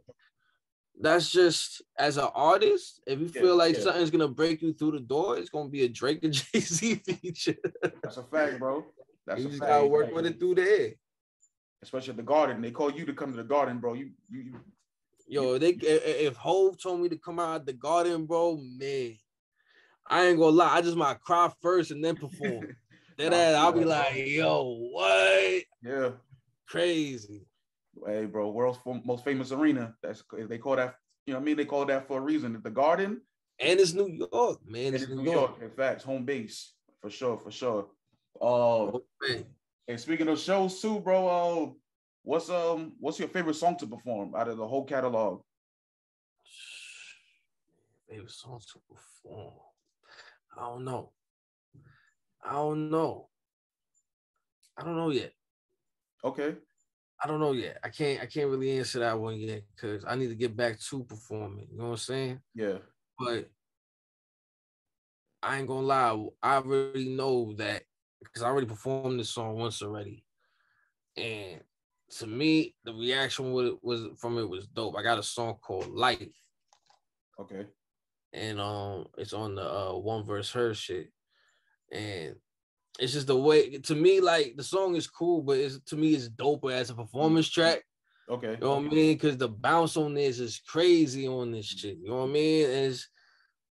[1.02, 3.80] that's just as an artist, if you Yeah, feel like yeah.
[3.80, 7.56] something's gonna break you through the door, it's gonna be a Drake and Jay-Z feature.
[8.02, 8.84] That's a fact, bro.
[9.26, 9.70] That's you just fact.
[9.70, 10.90] gotta work with it through the there.
[11.82, 12.60] Especially at the garden.
[12.60, 13.94] They call you to come to the garden, bro.
[13.94, 14.60] You you, you
[15.26, 15.76] Yo, they i-
[16.26, 19.16] if Hove told me to come out the garden, bro, man,
[20.08, 20.74] I ain't gonna lie.
[20.76, 22.76] I just might cry first and then perform.
[23.16, 25.62] Then I'll be like, yo, what?
[25.82, 26.12] yeah.
[26.66, 27.46] Crazy.
[28.06, 29.94] Hey, bro, world's most famous arena.
[30.02, 30.96] That's they call that.
[31.26, 32.60] You know, what I mean, they call that for a reason.
[32.62, 33.20] The Garden,
[33.58, 34.94] And it's New York, man.
[34.94, 35.50] It's it's New, New York.
[35.58, 35.62] York.
[35.62, 37.86] In fact, home base for sure, for sure.
[38.40, 39.44] Man.
[39.88, 41.28] and speaking of shows too, bro.
[41.28, 41.72] Uh,
[42.22, 45.42] what's um, what's your favorite song to perform out of the whole catalog?
[48.08, 49.52] Favorite songs to perform.
[50.56, 51.12] I don't know.
[52.44, 53.28] I don't know.
[54.76, 55.32] I don't know yet.
[56.24, 56.54] Okay,
[57.22, 57.78] I don't know yet.
[57.84, 60.80] I can't I can't really answer that one yet because I need to get back
[60.80, 61.68] to performing.
[61.70, 62.40] You know what I'm saying?
[62.54, 62.78] yeah,
[63.18, 63.50] but
[65.42, 67.82] I ain't gonna lie, I already know that
[68.22, 70.24] because I already performed this song once already,
[71.16, 71.60] and
[72.18, 74.96] to me, the reaction was was from it was dope.
[74.96, 76.28] I got a song called Life,
[77.38, 77.66] okay,
[78.32, 81.10] and um, it's on the uh one verse her shit,
[81.92, 82.36] and
[82.98, 86.14] it's just the way to me like the song is cool, but it's to me
[86.14, 87.60] it's doper as a performance mm-hmm.
[87.60, 87.82] track.
[88.28, 88.52] Okay.
[88.52, 89.14] You know what I mean?
[89.14, 91.98] Because the bounce on this is crazy on this shit.
[92.00, 92.64] You know what I mean?
[92.66, 93.08] And it's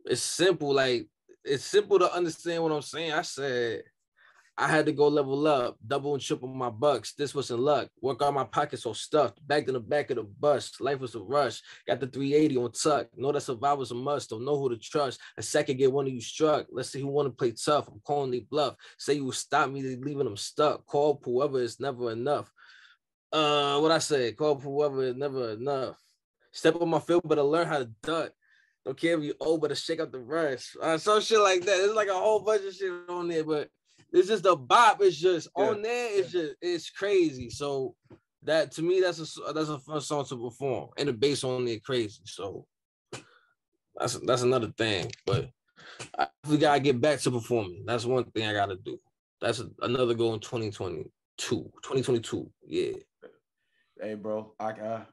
[0.05, 0.75] it's simple.
[0.75, 1.07] Like
[1.45, 3.13] it's simple to understand what I'm saying.
[3.13, 3.83] I said
[4.59, 7.15] I had to go level up, double and triple my bucks.
[7.15, 7.89] This was in luck.
[8.03, 9.47] Work out my pockets so stuffed.
[9.47, 10.73] Back in the back of the bus.
[10.79, 11.63] Life was a rush.
[11.89, 13.09] Got the 380 on tuck.
[13.17, 14.29] Know that survival's a must.
[14.31, 15.21] Don't know who to trust.
[15.39, 16.67] A second get one of you struck.
[16.71, 17.89] Let's see who want to play tough.
[17.89, 18.77] I'm calling the bluff.
[18.99, 20.85] Say you stop me, leaving them stuck.
[20.87, 22.51] Call whoever is never enough.
[23.33, 24.33] Uh, what I say?
[24.33, 25.97] Call whoever is never enough.
[26.53, 28.33] Step on my field, but I learn how to duck.
[28.85, 30.77] Don't care if you old, but to shake up the rush.
[30.81, 31.79] Uh, some shit like that.
[31.79, 33.71] There's like a whole bunch of shit on there, but
[34.13, 35.01] it's just the bop.
[35.03, 35.65] It's just Yeah.
[35.65, 36.19] on there.
[36.19, 37.51] It's just it's crazy.
[37.51, 37.95] So
[38.43, 41.65] that to me, that's a that's a fun song to perform, and the bass on
[41.65, 42.23] there crazy.
[42.25, 42.67] So
[43.95, 45.11] that's that's another thing.
[45.27, 45.51] But
[46.19, 47.85] I, we gotta get back to performing.
[47.87, 48.99] That's one thing I gotta do.
[49.41, 51.11] That's another goal in 2022.
[51.39, 52.51] 2022.
[52.67, 52.93] Yeah.
[54.01, 55.05] Hey, bro, I uh,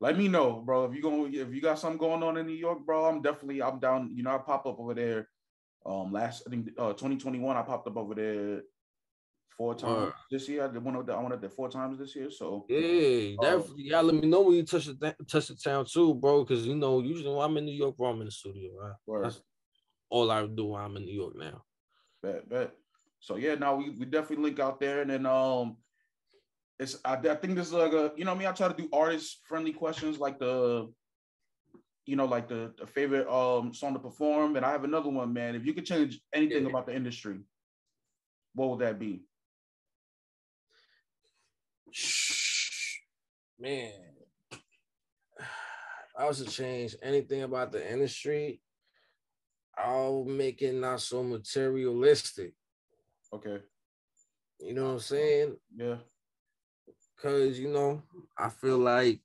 [0.00, 0.84] let me know, bro.
[0.84, 3.62] If you going if you got something going on in New York, bro, I'm definitely
[3.62, 4.10] I'm down.
[4.14, 5.28] You know, I pop up over there.
[5.86, 8.62] Um, last I think uh 2021, I popped up over there
[9.56, 10.64] four times this year.
[10.64, 12.30] I did one of the I went up there four times this year.
[12.30, 13.42] So Yeah, Oh.
[13.42, 13.88] definitely.
[13.88, 16.44] Gotta let me know when you touch the th- touch the town too, bro.
[16.44, 18.70] Because you know, usually when I'm in New York, bro, I'm in the studio.
[18.76, 18.92] Right?
[19.06, 19.24] word.
[19.24, 19.40] That's
[20.10, 21.62] all I do when I'm in New York now.
[22.22, 22.72] Bet, bet.
[23.20, 25.76] So yeah, now we, we definitely link out there, and then um,
[26.78, 28.74] it's I, I think this is like a you know I mean I try to
[28.74, 30.88] do artist friendly questions like the,
[32.08, 35.32] you know like the, the favorite um song to perform, and I have another one,
[35.34, 35.54] man.
[35.54, 37.40] If you could change anything about the industry,
[38.54, 39.24] what would that be?
[43.60, 43.92] Man,
[46.18, 48.60] I was to change anything about the industry,
[49.76, 52.54] I'll make it not so materialistic.
[53.34, 53.58] Okay,
[54.60, 55.56] You know what I'm saying?
[55.76, 55.96] yeah,
[57.20, 58.02] Cause you know,
[58.38, 59.20] I feel like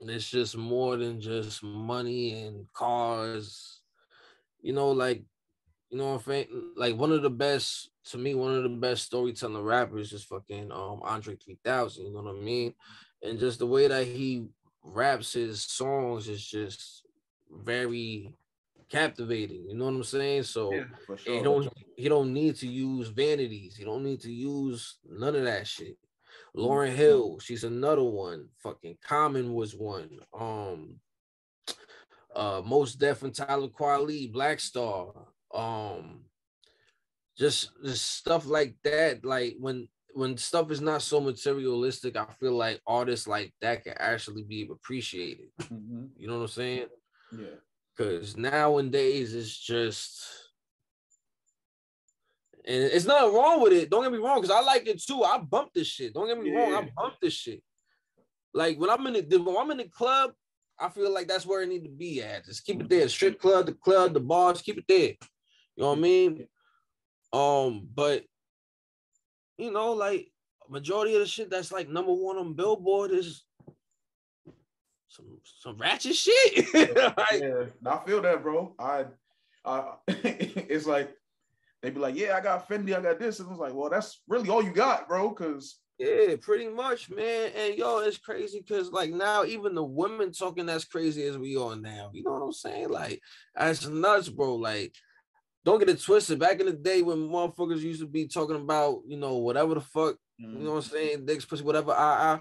[0.00, 3.80] it's just more than just money and cars.
[4.60, 5.22] You know, like
[5.90, 6.46] you know, what I'm saying?
[6.76, 10.70] like one of the best to me, one of the best storytelling rappers is fucking
[10.70, 12.04] um Andre 3000.
[12.04, 12.74] You know what I mean?
[13.22, 14.46] And just the way that he
[14.82, 17.04] raps his songs is just
[17.50, 18.32] very
[18.88, 19.66] captivating.
[19.68, 20.44] You know what I'm saying?
[20.44, 23.76] So yeah, for he don't he don't need to use vanities.
[23.76, 25.96] He don't need to use none of that shit.
[26.58, 28.48] Lauryn Hill, she's another one.
[28.62, 30.18] Fucking Common was one.
[30.38, 30.96] Um
[32.34, 35.12] uh Mos Def and Talib Kweli, Black Star.
[35.54, 36.24] Um
[37.38, 39.24] just just stuff like that.
[39.24, 43.94] Like when when stuff is not so materialistic, I feel like artists like that can
[43.98, 45.50] actually be appreciated.
[45.60, 46.10] Mhm.
[46.16, 46.86] You know what I'm saying?
[47.30, 47.60] Yeah,
[47.96, 50.47] Cause nowadays it's just
[52.68, 53.88] and it's nothing wrong with it.
[53.88, 55.24] Don't get me wrong, because I like it too.
[55.24, 56.12] I bump this shit.
[56.12, 57.62] Don't get me wrong, I bump this shit.
[58.52, 60.32] Like when I'm in the when I'm in the club,
[60.78, 62.44] I feel like that's where I need to be at.
[62.44, 63.08] Just keep it there.
[63.08, 65.14] Strip club, the club, the bars, keep it there.
[65.76, 66.46] You know what I mean?
[67.32, 68.24] Um, but
[69.56, 70.30] you know, like
[70.68, 73.44] majority of the shit that's like number one on Billboard is
[75.08, 75.26] some
[75.60, 76.66] some ratchet shit.
[76.96, 77.64] Like, yeah.
[77.86, 78.74] I feel that, bro.
[78.78, 79.06] I,
[79.64, 81.14] I, it's like
[81.82, 83.90] they be like, yeah, I got Fendi, I got this, and I was like, well,
[83.90, 87.50] that's really all you got, bro, because Yeah, pretty much, man.
[87.56, 91.56] And yo, it's crazy because like now even the women talking as crazy as we
[91.56, 92.10] are now.
[92.12, 92.88] You know what I'm saying?
[92.88, 93.20] Like
[93.54, 94.54] that's nuts, bro.
[94.54, 94.94] Like,
[95.64, 96.38] don't get it twisted.
[96.38, 99.80] Back in the day when motherfuckers used to be talking about, you know, whatever the
[99.80, 100.64] fuck, you mm-hmm.
[100.64, 101.90] know what I'm saying, dicks, pussy, whatever.
[101.92, 102.40] I, I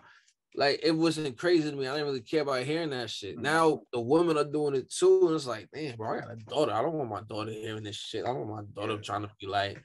[0.58, 1.88] like it wasn't crazy to me.
[1.88, 3.38] I didn't really care about hearing that shit.
[3.38, 3.42] Mhm.
[3.42, 6.36] Now the women are doing it too, and it's like, damn, bro, I got a
[6.36, 6.74] daughter.
[6.74, 8.26] I don't want my daughter hearing this shit.
[8.26, 9.02] I don't want my daughter Yeah.
[9.02, 9.82] trying to be like,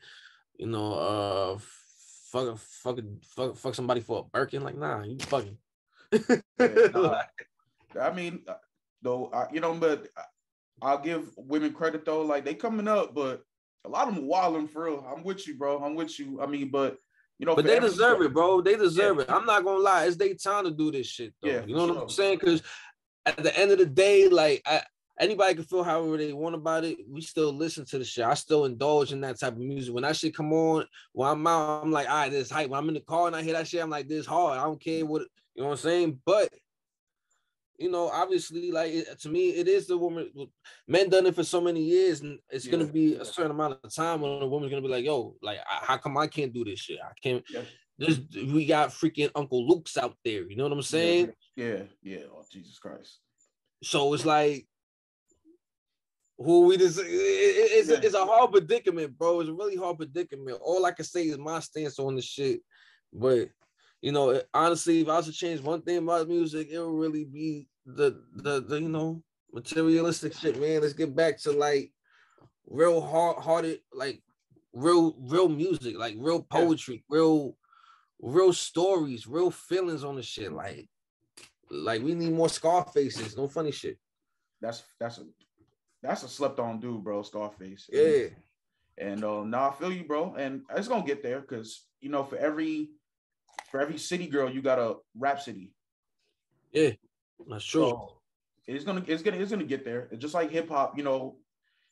[0.56, 1.58] you know, uh,
[2.30, 4.64] fuck, fuck, fuck, fuck somebody for a Birkin.
[4.64, 5.58] Like, nah, you fucking.
[6.58, 7.22] nah.
[8.00, 8.54] I mean, uh,
[9.02, 10.08] though, I, you know, but
[10.80, 12.22] I'll give women credit though.
[12.22, 13.42] Like they coming up, but
[13.84, 15.06] a lot of them wilding for real.
[15.06, 15.84] I'm with you, bro.
[15.84, 16.40] I'm with you.
[16.40, 16.96] I mean, but
[17.42, 18.60] you know, but they deserve it, bro.
[18.60, 19.22] They deserve Yeah.
[19.24, 19.30] it.
[19.30, 20.04] I'm not gonna lie.
[20.06, 21.48] It's their time to do this shit, though.
[21.48, 22.38] Yeah, you know what I'm saying?
[22.38, 22.62] Because
[23.26, 24.82] at the end of the day, like I,
[25.18, 26.98] anybody can feel however they want about it.
[27.10, 28.24] We still listen to the shit.
[28.24, 29.92] I still indulge in that type of music.
[29.92, 32.70] When that shit come on, when I'm out, I'm like, all right, this hype.
[32.70, 34.60] When I'm in the car and I hear that shit, I'm like, this hard.
[34.60, 35.22] I don't care what
[35.56, 36.20] you know what I'm saying.
[36.24, 36.48] But
[37.82, 40.30] you know, obviously, like it, to me, it is the woman.
[40.86, 42.90] Men done it for so many years, and it's gonna Yeah.
[42.92, 45.84] be a certain amount of time when a woman's gonna be like, "Yo, like, I-
[45.84, 46.98] how come I can't do this shit?
[47.02, 47.64] I can't." Yeah.
[47.98, 50.48] This we got freaking Uncle Luke's out there.
[50.48, 51.32] You know what I'm saying?
[51.56, 52.24] Yeah, yeah.
[52.32, 53.18] Oh, Jesus Christ.
[53.82, 54.66] So it's like,
[56.38, 57.96] who we just it- it- it's, Yeah.
[57.96, 59.40] a, it's a hard predicament, bro.
[59.40, 60.58] It's a really hard predicament.
[60.62, 62.62] All I can say is my stance on the shit,
[63.12, 63.50] but
[64.00, 67.24] you know, honestly, if I was to change one thing about music, it would really
[67.24, 70.80] be the the the you know materialistic shit, man.
[70.80, 71.92] Let's get back to like
[72.66, 74.22] real hard hearted, like
[74.72, 77.56] real real music, like real poetry, real
[78.20, 80.52] real stories, real feelings on the shit.
[80.52, 80.88] Like
[81.70, 83.98] like we need more Scarfaces, no funny shit.
[84.60, 85.24] That's that's a
[86.02, 87.22] that's a slept on dude, bro.
[87.22, 87.88] Scarface.
[87.92, 88.28] Yeah,
[88.98, 90.34] And uh, now I feel you, bro.
[90.36, 92.90] And it's gonna get there because you know, for every
[93.70, 95.72] for every city girl, you got a rap city.
[97.48, 97.88] That's true.
[97.88, 98.12] So
[98.66, 100.08] it's gonna it's gonna it's gonna get there.
[100.10, 101.36] It's just like hip hop, you know,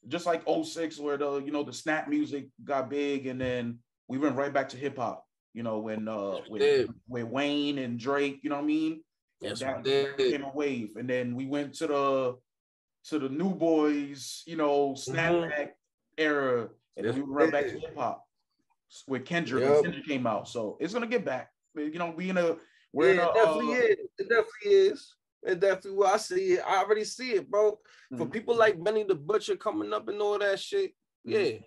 [0.09, 4.19] just like 06 where the you know the snap music got big and then we
[4.19, 7.99] went right back to hip hop, you know, when uh Yes, with, with Wayne and
[7.99, 9.03] Drake, you know what I mean?
[9.41, 10.17] Yes, that, we that did.
[10.17, 10.97] became a wave.
[10.97, 12.37] And then we went to the
[13.05, 15.71] to the New Boyz, you know, snapback
[16.19, 18.25] era, and then we we went back to hip hop
[19.07, 19.65] with Kendrick.
[19.65, 19.83] Yep.
[19.83, 21.51] Kendrick came out, so it's gonna get back.
[21.75, 22.57] You know, we in a
[22.93, 23.97] we're yeah, in it definitely uh, is.
[24.19, 25.15] It definitely is.
[25.43, 26.07] It definitely will.
[26.07, 26.61] I see it.
[26.67, 27.79] I already see it, bro.
[28.17, 28.33] For Mhm.
[28.33, 30.93] people like Benny the Butcher coming up and all that shit,
[31.27, 31.33] Mhm.
[31.33, 31.59] yeah.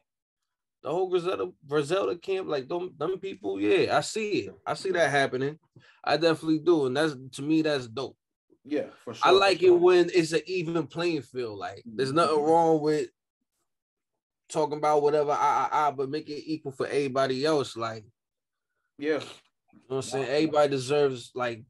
[0.84, 4.56] The whole Griselda, Griselda camp, like them, them people, yeah, I see it.
[4.66, 5.58] I see that happening.
[6.04, 8.18] I definitely do, and that's to me, that's dope.
[8.66, 9.22] yeah, for sure.
[9.26, 11.58] I for like it when it's an even playing field.
[11.58, 12.48] Like there's nothing Mhm.
[12.48, 13.10] wrong with
[14.50, 17.76] talking about whatever I, I, I, but make it equal for everybody else.
[17.76, 18.06] Like
[18.98, 19.20] yeah.
[19.20, 19.26] you know
[19.88, 20.28] what I'm saying?
[20.30, 21.66] Everybody deserves like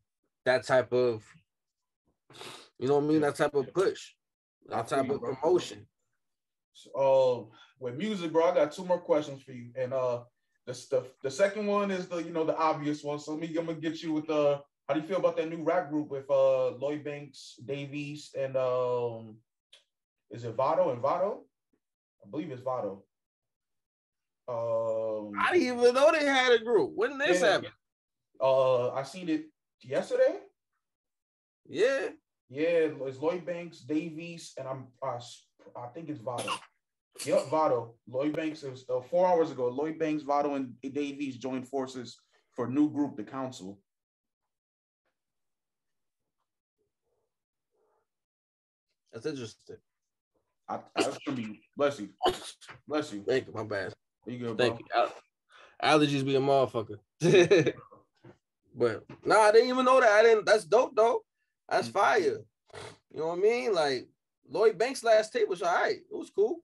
[0.45, 1.23] that type of,
[2.79, 3.21] you know what I mean?
[3.21, 4.11] That type of push,
[4.67, 5.87] that type of promotion.
[6.97, 7.41] uh
[7.79, 9.71] with music, bro, I got two more questions for you.
[9.75, 10.23] And uh
[10.65, 13.19] the stuff the second one is the you know the obvious one.
[13.19, 15.63] So me, I'm gonna get you with uh how do you feel about that new
[15.63, 19.37] rap group with uh Lloyd Banks, Dave East, and um
[20.31, 21.45] is it Vado and Vado?
[22.25, 23.03] I believe it's Vado.
[24.47, 26.91] Um I didn't even know they had a group.
[26.95, 27.47] When did this Yeah.
[27.51, 27.71] happen?
[28.41, 29.45] uh I seen it
[29.81, 30.39] yesterday.
[31.67, 32.09] Yeah.
[32.53, 35.17] Yeah, it's Lloyd Banks, Dave East, and I'm I,
[35.75, 36.51] I think it's Vado.
[37.25, 37.95] Yep, Vado.
[38.07, 38.61] Lloyd Banks.
[38.61, 39.69] It was uh, four hours ago.
[39.69, 42.15] Lloyd Banks, Vado, and Dave East joined forces
[42.51, 43.79] for a new group, the Council.
[49.11, 49.77] That's interesting.
[50.69, 52.09] I, I gonna be bless you,
[52.87, 53.23] bless you.
[53.27, 53.53] Thank you.
[53.53, 53.93] My bad.
[54.27, 55.05] You good, Thank bro?
[55.05, 55.09] you.
[55.81, 56.99] Al- Allergies be a motherfucker.
[58.75, 60.11] but nah, I didn't even know that.
[60.11, 60.45] I didn't.
[60.45, 61.23] That's dope though.
[61.73, 61.93] That's Mm.
[61.93, 62.19] fire.
[63.12, 63.73] You know what I mean?
[63.73, 64.07] Like
[64.47, 65.97] Lloyd Banks' last tape was all right.
[65.97, 66.57] It was cool.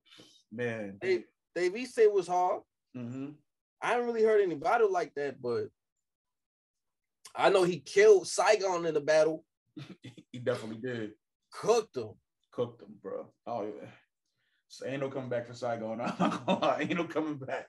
[0.52, 0.98] Man.
[1.02, 1.24] Dave,
[1.56, 2.62] Dave East tape was hard.
[2.94, 3.32] hmm
[3.82, 5.70] I haven't really heard anybody like that, but
[7.36, 9.46] I know he killed Saigon in the battle,
[10.32, 11.12] He definitely did.
[11.52, 12.10] cooked him.
[12.52, 13.32] Cooked them, bro.
[13.48, 13.90] Oh yeah.
[14.68, 16.02] So ain't no coming back for Saigon.
[16.02, 16.82] I'm not gonna lie.
[16.82, 17.68] Ain't no coming back.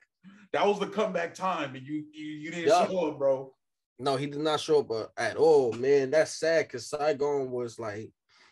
[0.53, 3.51] That was the comeback time, and you you, you didn't show up, bro.
[3.99, 6.11] No, he did not show up uh, at all, man.
[6.11, 8.09] That's sad because Saigon was like,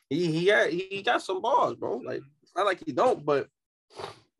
[0.10, 1.98] he he had, he got some balls, bro.
[1.98, 3.48] Like it's not like he don't, but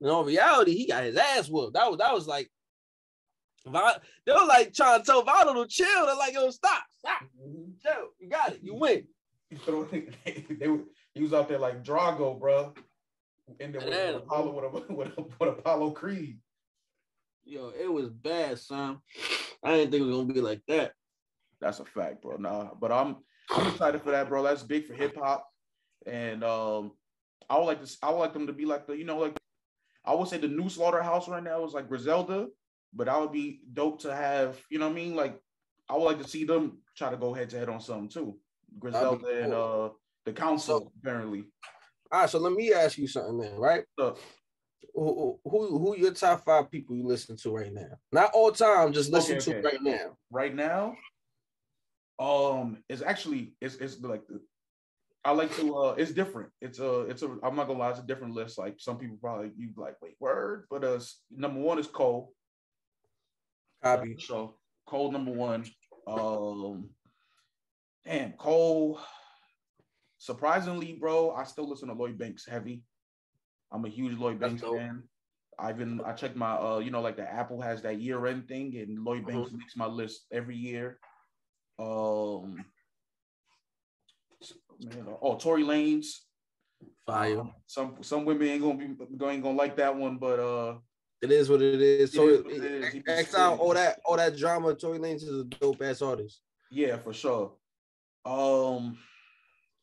[0.02, 1.74] in reality, he got his ass whooped.
[1.74, 2.50] That was that was like,
[3.66, 6.06] they were like trying to tell Vado to chill.
[6.06, 7.24] They're like, yo, stop, stop,
[7.84, 8.10] chill.
[8.20, 8.60] You got it.
[8.62, 9.08] You win.
[10.26, 10.80] they, they were,
[11.14, 12.74] he was out there like Drago, bro.
[13.60, 16.40] And then with, with Apollo with, a, with, a, with Apollo Creed.
[17.50, 19.00] Yo, it was bad, son.
[19.64, 20.92] I didn't think it was gonna be like that.
[21.60, 22.38] That's a fact, bro.
[22.38, 23.16] Nah, but I'm
[23.50, 24.44] I'm excited for that, bro.
[24.44, 25.48] That's big for hip hop,
[26.06, 26.92] and um,
[27.50, 29.36] I would like to I would like them to be like the you know like
[30.06, 32.50] I would say the new slaughterhouse right now is like Griselda,
[32.94, 35.40] but I would be dope to have you know what I mean like
[35.90, 38.38] I would like to see them try to go head to head on something too.
[38.78, 39.90] Griselda and uh
[40.24, 41.46] the council apparently.
[42.12, 43.84] All right, so let me ask you something then, right?
[44.00, 44.18] So,
[45.00, 47.92] Who who who your top five people you listen to right now?
[48.12, 50.18] Not all time, just listen Okay, to right now.
[50.30, 50.98] right now,
[52.20, 54.24] um, it's actually it's it's like
[55.24, 56.50] I like to uh it's different.
[56.60, 58.58] It's a it's a I'm not gonna lie, it's a different list.
[58.58, 61.00] Like some people probably you like, wait, word, but uh
[61.32, 62.34] number one is Cole.
[63.82, 64.18] Copy.
[64.20, 65.64] So Cole number one.
[66.08, 66.90] Um
[68.06, 69.00] damn Cole.
[70.18, 72.84] Surprisingly, bro, I still listen to Lloyd Banks heavy.
[73.72, 75.04] I'm a huge Lloyd Banks fan.
[75.58, 78.48] I've been I checked my uh you know like the Apple has that year end
[78.48, 79.38] thing and Lloyd Mm-hmm.
[79.40, 81.00] Banks makes my list every year.
[81.78, 82.64] Um
[84.82, 86.08] man, oh Tory Lanez.
[87.06, 87.42] Fire.
[87.42, 88.86] Um, some some women ain't gonna be
[89.26, 90.78] ain't gonna like that one, but uh
[91.22, 92.14] It is what it is.
[92.14, 93.04] So it is.
[93.06, 94.74] X out all that all that drama.
[94.76, 96.42] Tory Lanez is a dope ass artist.
[96.72, 97.54] Yeah, for sure.
[98.26, 98.98] Um,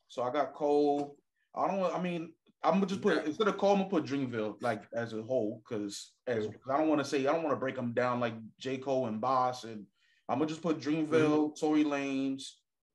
[0.08, 1.16] so I got Cole.
[1.54, 1.94] I don't.
[1.94, 2.32] I mean,
[2.66, 5.62] I'm gonna just put instead of Cole, I'm gonna put Dreamville like as a whole
[5.62, 8.18] because as 'cause I don't want to say I don't want to break them down
[8.18, 9.86] like J Cole and Bas and
[10.28, 12.42] I'm gonna just put Dreamville, Tory Lanez,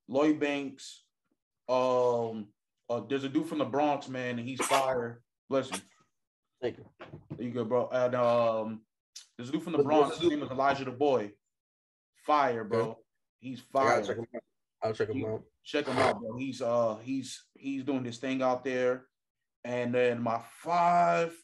[0.09, 1.05] Lloyd Banks.
[1.69, 2.47] Um,
[2.89, 5.21] uh, there's a dude from the Bronx, man, and he's fire.
[5.49, 5.77] Bless you.
[6.61, 6.85] Thank you.
[7.37, 7.87] There you go, bro.
[7.89, 8.81] And um,
[9.37, 10.17] there's a dude from the Bronx.
[10.17, 11.31] His name is Elijah the Boy.
[12.25, 12.97] Fire, bro.
[13.39, 14.01] He's fire.
[14.01, 14.43] gotta check him out.
[14.83, 15.43] I'll check him out.
[15.63, 16.37] check him out, bro.
[16.37, 19.05] He's uh he's he's doing this thing out there.
[19.63, 21.35] And then my five,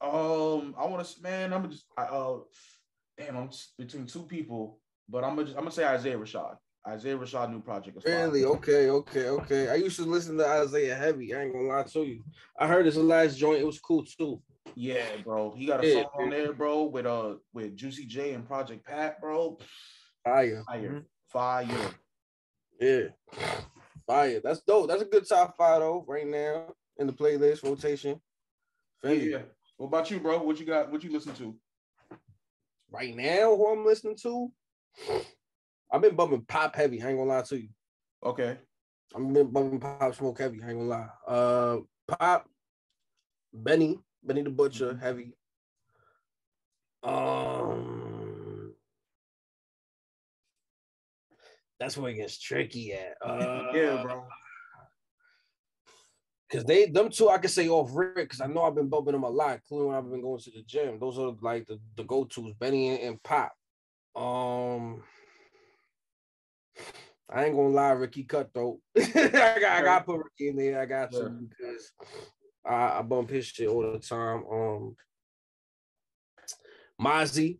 [0.00, 2.38] um, I want to man, I'm gonna just I, uh
[3.16, 6.56] damn, I'm s- between two people, but I'm gonna just I'm gonna say Isaiah Rashad.
[6.86, 8.04] Isaiah Rashad new project is.
[8.04, 8.44] Really?
[8.44, 9.68] Okay, okay, okay.
[9.70, 11.34] I used to listen to Isaiah Heavy.
[11.34, 12.22] I ain't gonna lie to you.
[12.58, 13.60] I heard his last joint.
[13.60, 14.42] It was cool too.
[14.74, 15.54] Yeah, bro.
[15.56, 18.84] He got a Yeah, song on there, bro, with uh with Juicy J and Project
[18.84, 19.56] Pat, bro.
[20.24, 20.62] Fire.
[20.66, 21.90] Fire, fire.
[22.80, 23.04] Yeah.
[24.06, 24.40] Fire.
[24.42, 24.88] That's dope.
[24.88, 28.20] That's a good top five though, right now in the playlist rotation.
[29.02, 29.38] Yeah, yeah.
[29.76, 30.42] What about you, bro?
[30.42, 30.90] What you got?
[30.90, 31.54] What you listen to?
[32.90, 34.52] Right now, who I'm listening to,
[35.90, 37.02] I've been bumping pop heavy.
[37.02, 37.68] I ain't gonna lie to you.
[38.24, 38.56] Okay.
[39.14, 40.60] I've been bumping pop smoke heavy.
[40.62, 41.08] I ain't gonna lie.
[41.26, 42.48] Uh, pop,
[43.52, 45.34] Benny, Benny the Butcher, heavy.
[47.02, 48.72] Um,
[51.78, 53.16] that's where it gets tricky at.
[53.24, 54.24] Uh, Yeah, bro.
[56.52, 59.12] Cause they them two I can say off rip because I know I've been bumping
[59.12, 60.98] them a lot, including when I've been going to the gym.
[61.00, 63.52] Those are like the, the go-tos, Benny and, and Pop.
[64.14, 65.02] Um
[67.30, 68.78] I ain't gonna lie, Ricky Cutthroat.
[68.96, 70.80] I got I gotta put Ricky in there.
[70.80, 71.92] I got to because
[72.64, 74.44] I, I bump his shit all the time.
[74.52, 74.96] Um
[77.00, 77.58] Mozzy,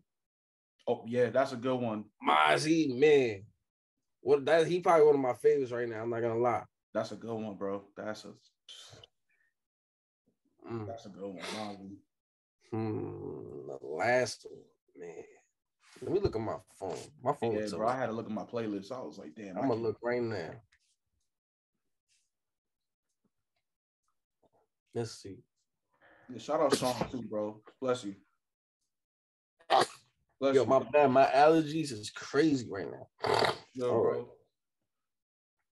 [0.87, 2.05] Oh yeah, that's a good one.
[2.27, 3.43] Mozzy, man.
[4.21, 6.01] What that he probably one of my favorites right now.
[6.01, 6.63] I'm not gonna lie.
[6.93, 7.83] That's a good one, bro.
[7.97, 8.33] That's a
[10.71, 10.87] Mm.
[10.87, 11.97] that's a good one.
[12.71, 15.23] Hmm, the last one, man.
[16.01, 16.97] Let me look at my phone.
[17.23, 17.55] My phone.
[17.55, 17.87] Yeah, bro.
[17.87, 18.91] I had to look at my playlist.
[18.91, 19.57] I was like, damn.
[19.57, 20.51] I I'm gonna look right now.
[24.93, 25.37] Let's see.
[26.29, 27.61] Yeah, shout out Sean too, bro.
[27.81, 28.15] Bless you.
[30.39, 30.65] Bless Yo, you.
[30.65, 31.11] my bad.
[31.11, 33.07] My allergies is crazy right now.
[33.73, 34.11] Yo, All bro.
[34.11, 34.25] right.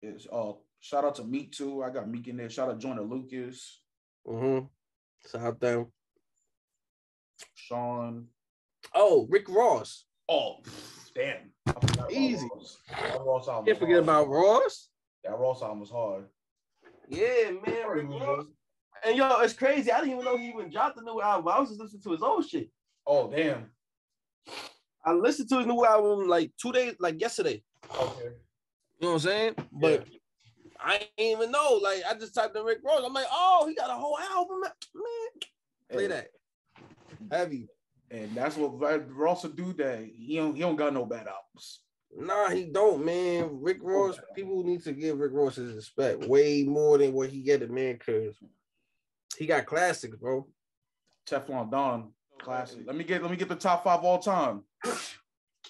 [0.02, 1.82] It's uh shout out to Meek too.
[1.82, 2.50] I got Meek in there.
[2.50, 3.80] Shout out Joyner Lucas,
[4.26, 4.66] Mm-hmm.
[5.26, 5.86] South down.
[7.54, 8.26] Sean.
[8.94, 10.04] Oh, Rick Ross.
[10.28, 10.56] Oh,
[11.14, 11.50] damn.
[11.66, 12.48] I forgot about Easy.
[12.54, 12.78] Ross.
[13.20, 13.66] Ross album.
[13.66, 14.04] Can't forget hard.
[14.04, 14.88] about Ross.
[15.24, 16.26] that Ross album was hard.
[17.08, 18.46] Yeah, man, Rick Ross.
[19.04, 19.92] And yo, it's crazy.
[19.92, 21.48] I didn't even know he even dropped the new album.
[21.48, 22.70] I was just listening to his old shit.
[23.06, 23.66] Oh, damn.
[25.04, 27.62] I listened to his new album like two days, like yesterday.
[27.94, 28.24] Okay.
[28.24, 28.30] You
[29.02, 29.54] know what I'm saying?
[29.72, 30.06] But
[30.80, 31.80] I ain't even know.
[31.82, 33.02] Like I just typed in Rick Ross.
[33.04, 34.60] I'm like, oh, he got a whole album.
[34.62, 35.48] Man,
[35.90, 36.08] play Yeah.
[36.08, 36.28] that.
[37.30, 37.68] Heavy.
[38.10, 38.78] And that's what
[39.10, 39.72] Ross will do.
[39.72, 41.80] That he don't he don't got no bad albums.
[42.18, 43.60] Nah, he don't, man.
[43.60, 47.42] Rick Ross, people need to give Rick Ross his respect way more than what he
[47.42, 48.36] get it, man, because
[49.36, 50.46] he got classics, bro.
[51.28, 52.80] Teflon Don, classic.
[52.86, 54.62] Let me get let me get the top five all time.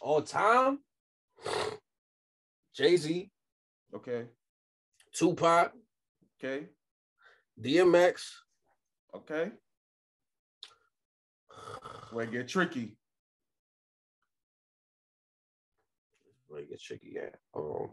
[0.01, 0.81] All time.
[2.75, 3.31] Jay-Z,
[3.95, 4.27] Okay.
[5.17, 5.73] Tupac,
[6.39, 6.67] Okay.
[7.59, 8.23] DMX.
[9.15, 9.51] Okay.
[12.13, 12.99] Where it get tricky.
[16.49, 17.31] Where it gets tricky, yeah.
[17.55, 17.89] Um,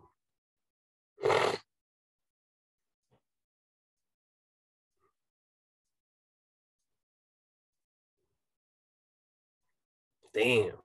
[10.33, 10.82] damn.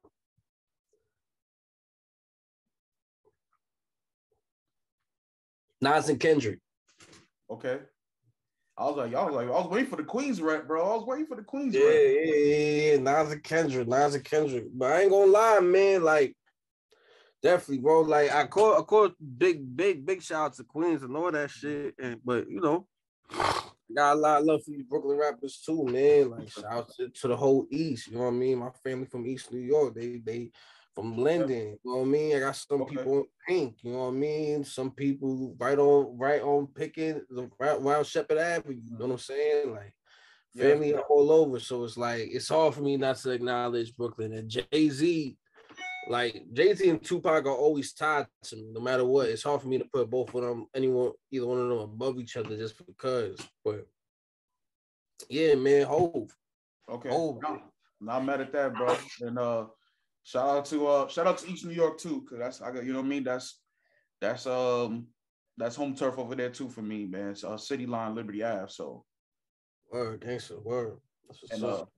[5.80, 6.58] Nas and Kendrick.
[7.50, 7.78] Okay.
[8.76, 10.82] I was like, I was like, I was waiting for the Queens rep, bro.
[10.92, 11.94] I was waiting for the Queens Yeah, rep.
[11.94, 12.96] yeah, yeah, yeah.
[12.98, 14.66] Nas and Kendrick, Nas and Kendrick.
[14.72, 16.04] But I ain't gonna lie, man.
[16.04, 16.36] Like,
[17.42, 18.02] definitely, bro.
[18.02, 21.50] Like, I call, I call big, big, big shout out to Queens and all that
[21.50, 21.94] shit.
[22.00, 22.86] And but you know,
[23.94, 26.30] got a lot of love for you Brooklyn rappers too, man.
[26.30, 28.06] Like, shout out to, to the whole East.
[28.08, 28.58] You know what I mean?
[28.58, 29.94] My family from East New York.
[29.94, 30.52] They, they
[30.98, 31.78] from Linden.
[31.84, 32.36] You know what I mean?
[32.36, 32.96] I got some Okay.
[32.96, 33.76] people in Pink.
[33.82, 34.64] You know what I mean?
[34.64, 37.22] Some people right on, right on picking
[37.60, 38.80] right around Shepherd Avenue.
[38.84, 39.72] You know what I'm saying?
[39.72, 39.94] Like.
[40.56, 44.50] Family all over, so it's like it's hard for me not to acknowledge Brooklyn and
[44.50, 45.36] Jay Z.
[46.08, 49.28] Like Jay Z and Tupac are always tied to me, no matter what.
[49.28, 52.18] It's hard for me to put both of them, anyone, either one of them above
[52.18, 53.38] each other, just because.
[53.64, 53.86] But
[55.28, 56.34] yeah, man, Hov.
[56.90, 57.10] Okay.
[57.12, 57.60] Oh, No,
[58.00, 58.96] not mad at that, bro.
[59.20, 59.66] And uh
[60.22, 62.84] shout out to uh shout out to East New York too, cause that's I got
[62.84, 63.24] you know what I mean.
[63.24, 63.60] That's
[64.20, 65.06] that's um
[65.56, 67.30] that's home turf over there too for me, man.
[67.30, 68.66] It's uh, City Line Liberty Ave.
[68.68, 69.04] So
[69.92, 70.98] Word, thanks gangster, word.
[71.26, 71.90] That's what's and up.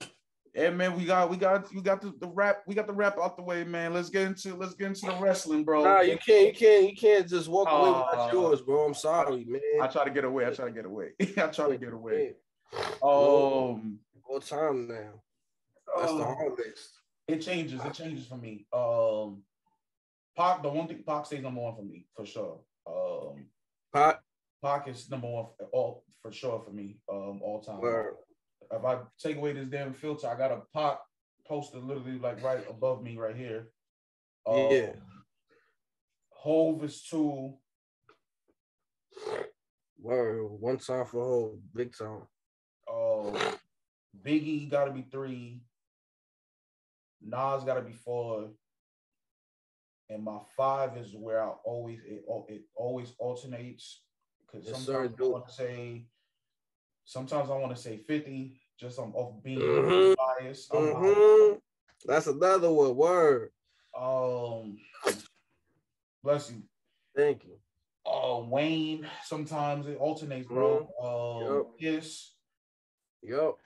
[0.00, 0.06] uh
[0.54, 3.18] Yeah, man, we got we got we got the, the rap we got the rap
[3.20, 3.92] out the way, man.
[3.92, 5.84] Let's get into let's get into the wrestling, bro.
[5.84, 8.84] Nah, you can't, you can't, you can't just walk away Uh, without yours, bro.
[8.86, 9.60] I'm sorry, man.
[9.82, 10.46] I try to get away.
[10.46, 11.10] I try to get away.
[11.20, 12.34] I try to get away.
[13.02, 15.20] Um, All time now.
[15.96, 16.90] That's the uh, hard list.
[17.26, 17.82] It changes.
[17.84, 18.66] It changes for me.
[18.72, 19.42] Um,
[20.36, 22.60] Pac, the one thing Pac stays number one for me for sure.
[22.86, 23.46] Um,
[23.92, 24.20] Pot.
[24.62, 26.96] Pac is number one for all for sure for me.
[27.10, 27.80] Um, all time.
[27.80, 28.16] Word.
[28.70, 30.98] If I take away this damn filter, I got a Pac
[31.46, 33.68] poster literally like right above me right here.
[34.46, 34.92] Um, Yeah.
[36.30, 37.54] Hov is two.
[39.98, 40.44] Word.
[40.60, 42.22] One time for whole, big time.
[42.86, 43.52] Uh,
[44.22, 45.62] Biggie got to be three.
[47.24, 48.50] Nas got to be four.
[50.10, 54.02] And my five is where I always it, it always alternates
[54.46, 56.06] because Yes, sir, sometimes I want to say
[57.04, 60.14] sometimes I want to say fifty just I'm off being Mhm.
[60.16, 60.70] biased.
[60.70, 61.60] Mhm.
[62.04, 62.96] That's another one.
[62.96, 63.52] Word.
[63.96, 64.78] Um,
[66.22, 66.62] bless you.
[67.16, 67.58] Thank you.
[68.04, 69.08] Uh, Wayne.
[69.22, 70.86] Sometimes it alternates, bro.
[71.00, 71.78] Um, Yup.
[71.78, 72.34] Kiss.
[73.22, 73.58] Yup.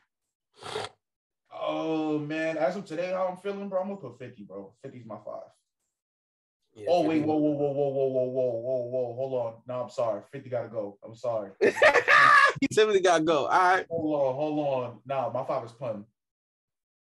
[1.70, 4.72] Oh man, as of today, how I'm feeling, bro, I'm gonna put 50, bro.
[4.82, 5.42] 50's my five.
[6.74, 9.54] Yeah, Oh wait, whoa, whoa, whoa, whoa, whoa, whoa, whoa, whoa, whoa, hold on.
[9.66, 10.22] No, I'm sorry.
[10.32, 10.96] 50 gotta go.
[11.04, 11.50] I'm sorry.
[11.60, 13.44] he simply gotta go.
[13.44, 13.86] All right.
[13.90, 14.98] hold on, hold on.
[15.04, 16.06] Nah, my five is pun.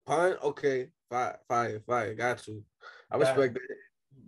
[0.05, 0.37] Pun.
[0.41, 0.87] Okay.
[1.09, 1.39] Fire.
[1.45, 1.81] Fire.
[1.85, 2.13] Fire.
[2.13, 2.63] Got you.
[3.11, 3.61] I respect that.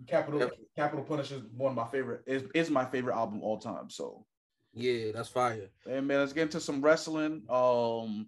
[0.06, 0.52] Capital Yep.
[0.76, 3.88] Capital Punish is one of my favorite, is, is my favorite album all time.
[3.88, 4.26] So
[4.74, 5.70] Yeah, that's fire.
[5.86, 7.44] hey man, let's get into some wrestling.
[7.48, 8.26] Um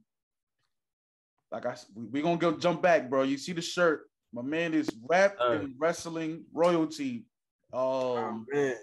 [1.53, 3.23] like I we, we gonna go jump back, bro.
[3.23, 4.09] You see the shirt.
[4.33, 5.53] My man is rap Uh.
[5.53, 7.25] and wrestling royalty.
[7.73, 8.77] Oh Um, man.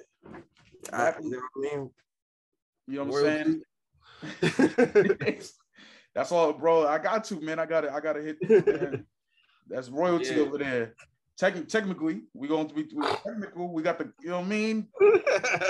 [0.93, 1.89] I, you know what I mean?
[2.87, 3.61] you know what I'm
[4.41, 5.39] saying?
[6.13, 6.87] That's all, bro.
[6.87, 7.59] I got to, man.
[7.59, 8.37] I got to, I got to hit.
[8.81, 9.05] man.
[9.67, 10.41] That's royalty Yeah.
[10.43, 10.93] over there.
[11.39, 13.73] Techn- technically, we're going to be we, technical.
[13.73, 14.87] We got the, you know what I mean?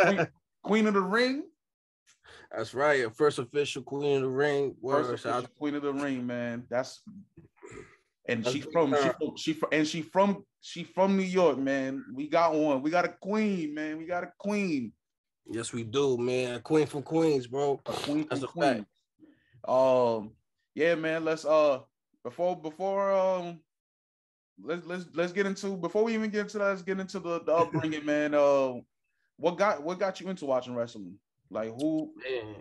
[0.03, 0.27] Queen,
[0.63, 1.43] Queen of the Ring.
[2.55, 3.13] That's right.
[3.15, 4.75] First official Queen of the Ring.
[4.79, 5.07] Word.
[5.07, 6.63] First official Queen of the Ring, man.
[6.69, 7.01] That's
[8.27, 11.57] and That's she from she from she from and she from she from New York,
[11.57, 12.03] man.
[12.13, 12.81] We got one.
[12.81, 13.97] We got a queen, man.
[13.97, 14.93] We got a queen.
[15.47, 16.61] Yes, we do, man.
[16.61, 17.79] Queen from Queens, bro.
[17.85, 18.85] A queen That's from a Queens.
[19.67, 20.31] Um,
[20.73, 21.23] yeah, man.
[21.25, 21.79] Let's uh
[22.23, 23.59] before before um
[24.63, 27.41] let's let's let's get into before we even get into that, let's get into the,
[27.41, 28.33] the upbringing, man.
[28.33, 28.73] Uh,
[29.37, 31.19] what got what got you into watching wrestling?
[31.55, 32.55] Like who Man.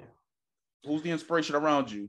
[0.85, 2.09] who's the inspiration around you?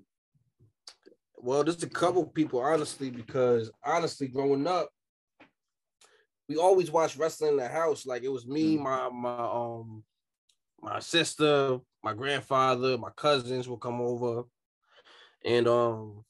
[1.36, 4.90] Well, there's a couple people, honestly, because honestly, growing up,
[6.48, 8.06] we always watched wrestling in the house.
[8.06, 8.84] Like it was me, Mhm.
[8.84, 10.04] my my um
[10.80, 14.44] my sister, my grandfather, my cousins would come over,
[15.44, 16.24] and um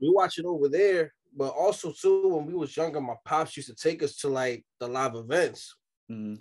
[0.00, 1.12] we watch it over there.
[1.36, 4.64] But also too, when we was younger, my pops used to take us to like
[4.78, 5.74] the live events.
[6.08, 6.40] Mhm.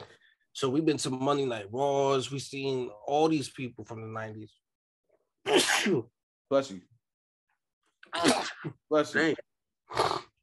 [0.59, 2.29] So we've been to Monday Night Raws.
[2.31, 4.51] We've seen all these people from the nineties.
[5.45, 6.09] Bless you.
[6.49, 6.81] Bless you.
[8.91, 9.35] Dang.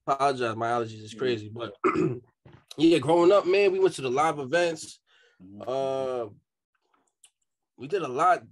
[0.07, 1.75] Apologize, my allergies is crazy, but
[2.79, 5.01] yeah, growing up, man, we went to the live events.
[5.45, 5.65] Mhm.
[5.69, 6.31] Uh,
[7.77, 8.43] we did a lot,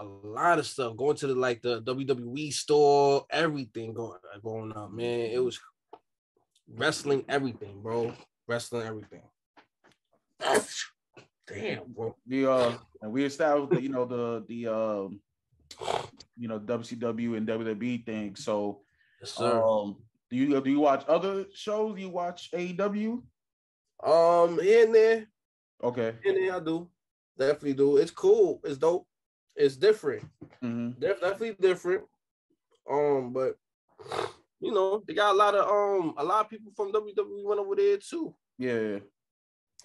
[0.00, 0.96] a lot of stuff.
[0.96, 5.30] Going to the like the WWE store, everything going going up, man.
[5.30, 5.60] It was
[6.68, 8.12] wrestling, everything, bro.
[8.48, 9.22] Wrestling, everything.
[11.54, 12.16] Damn, bro.
[12.26, 15.20] the uh and we established the, you know the the um
[16.36, 18.36] you know WCW and WWE thing.
[18.36, 18.80] So
[19.20, 19.62] Yes, sir.
[19.62, 19.96] um
[20.30, 21.94] do you do you watch other shows?
[21.94, 23.22] Do you watch AEW?
[24.02, 25.26] Um, here and there,
[25.82, 26.14] Okay.
[26.24, 26.88] here and there, I do.
[27.38, 27.96] Definitely do.
[27.98, 28.60] It's cool.
[28.64, 29.06] It's dope.
[29.54, 30.24] It's different.
[30.62, 30.98] Mhm.
[30.98, 32.04] They're definitely different.
[32.90, 33.56] Um, but
[34.60, 37.60] you know, they got a lot of um a lot of people from WWE went
[37.60, 38.34] over there too.
[38.58, 38.98] Yeah.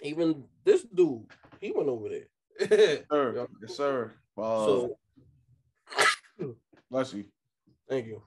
[0.02, 1.26] Even this dude,
[1.60, 2.28] he went over there.
[3.10, 3.46] Sir.
[3.62, 4.12] Yes, sir.
[4.36, 4.98] Uh, so
[6.90, 7.24] bless you.
[7.88, 8.22] thank you.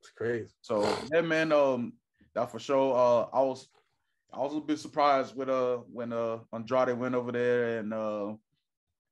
[0.00, 0.50] It's crazy.
[0.62, 1.52] So yeah, man.
[1.52, 1.94] Um,
[2.34, 2.94] that for sure.
[2.96, 3.68] Uh, I was,
[4.32, 8.34] I was a bit surprised with uh when uh Andrade went over there, and uh,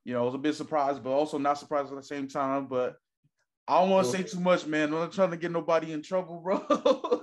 [0.04, 2.66] you know, I was a bit surprised, but also not surprised at the same time.
[2.66, 2.96] But
[3.66, 4.84] I don't want to say too much, man.
[4.94, 6.64] I'm not trying to get nobody in trouble, bro.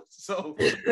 [0.10, 0.56] so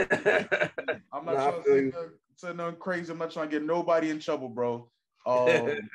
[1.13, 1.91] I'm not Nah, trying to say you.
[1.91, 3.11] nothing, say nothing crazy.
[3.11, 4.89] I'm not trying to get nobody in trouble, bro.
[5.25, 5.89] Um,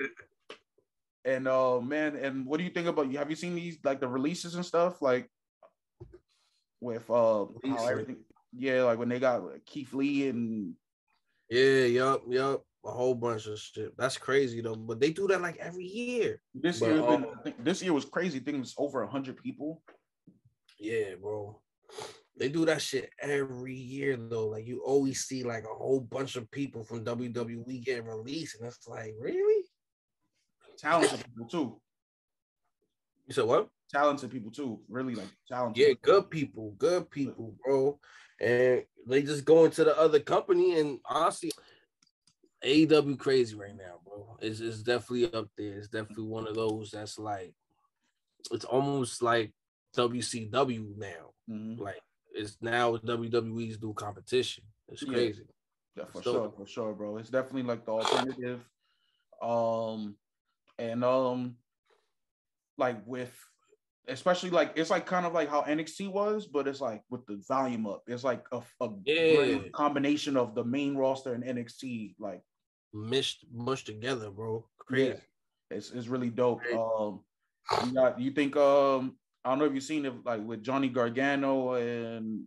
[1.24, 3.18] and uh, man, and what do you think about you?
[3.18, 5.30] Have you seen these like the releases and stuff like
[6.80, 8.18] with uh how everything?
[8.56, 10.74] Yeah, like when they got like, Keith Lee and
[11.50, 12.62] yeah, yup, yup.
[12.84, 13.96] A whole bunch of shit.
[13.98, 14.76] That's crazy though.
[14.76, 16.40] But they do that like every year.
[16.54, 17.02] this But, year.
[17.02, 17.26] Been, um,
[17.58, 18.38] this year was crazy.
[18.38, 19.82] I think it was over hundred people.
[20.78, 21.60] Yeah, bro.
[22.38, 24.46] They do that shit every year though.
[24.46, 28.68] Like you always see like a whole bunch of people from WWE getting released, and
[28.68, 29.64] it's like, really?
[30.78, 31.80] Talented people too.
[33.26, 33.68] You said what?
[33.92, 34.80] Talented people too.
[34.88, 35.84] Really like talented.
[35.84, 37.98] Yeah, good people, good people, bro.
[38.40, 41.50] And they just go into the other company, and honestly,
[42.64, 44.36] AW crazy right now, bro.
[44.40, 45.78] It's, it's definitely up there.
[45.78, 47.52] It's definitely one of those that's like,
[48.52, 49.52] it's almost like
[49.96, 51.32] WCW now.
[51.50, 51.80] Mhm.
[51.80, 52.00] Like
[52.38, 54.64] it's now WWE's do competition.
[54.88, 55.44] It's crazy.
[55.96, 57.16] Yeah, for So- sure, for sure, bro.
[57.18, 58.60] It's definitely like the alternative.
[59.42, 60.16] Um,
[60.78, 61.56] and um,
[62.76, 63.32] like with
[64.08, 67.36] especially like it's like kind of like how NXT was, but it's like with the
[67.48, 68.02] volume up.
[68.06, 69.58] It's like a, a Yeah.
[69.74, 72.14] combination of the main roster and NXT.
[72.18, 72.42] Like
[72.94, 74.64] Mished mushed together, bro.
[74.78, 75.10] Crazy.
[75.10, 76.60] yeah, it's it's really dope.
[76.62, 76.78] Crazy.
[76.78, 77.20] Um,
[77.86, 79.16] you got you think um
[79.48, 82.44] I don't know if you've seen it like with Johnny Gargano and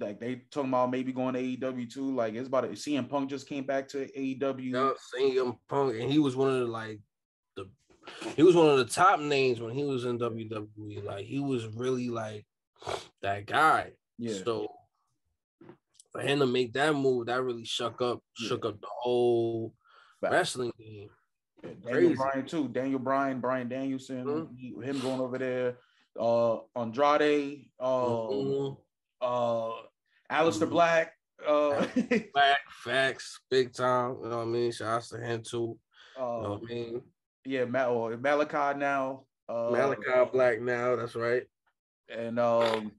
[0.00, 2.12] like they talking about maybe going to AEW too.
[2.14, 4.72] Like it's about to, CM Punk just came back to AEW.
[4.72, 6.98] Yeah, CM Punk, and he was one of the like
[7.56, 7.66] the
[8.34, 11.04] he was one of the top names when he was in WWE.
[11.04, 12.44] Like he was really like
[13.22, 13.92] that guy.
[14.18, 14.42] Yeah.
[14.44, 14.68] So
[16.10, 18.48] for him to make that move, that really shook up Yeah.
[18.48, 19.72] shook up the whole
[20.20, 20.32] Facts.
[20.32, 21.10] wrestling game.
[21.62, 22.14] Daniel Crazy.
[22.14, 22.68] Bryan too.
[22.68, 24.56] Daniel Bryan, Brian Danielson, Mhm.
[24.58, 25.78] he- him going over there.
[26.18, 28.76] Uh, Andrade, uh, Mhm.
[29.20, 29.72] uh,
[30.30, 30.70] Aleister Mhm.
[30.70, 31.14] Black.
[31.44, 31.82] Uh,
[32.34, 34.16] Fact, facts, big time.
[34.22, 34.70] You know what I mean?
[34.72, 35.78] Shout out to him too.
[36.16, 37.02] You know uh, what I mean?
[37.44, 39.26] yeah, Ma- or Malachi now.
[39.48, 41.42] Uh, Malachi Black now, that's right.
[42.08, 42.92] and um,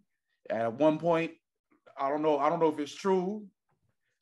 [0.49, 1.31] at one point,
[1.97, 2.37] I don't know.
[2.39, 3.47] I don't know if it's true.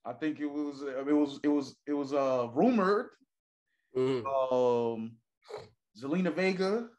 [0.06, 0.82] I think it was.
[0.82, 1.40] It was.
[1.44, 1.76] It was.
[1.88, 3.10] It was uh rumored.
[3.96, 4.26] Mhm.
[4.26, 5.18] Um,
[5.98, 6.90] Zelina Vega.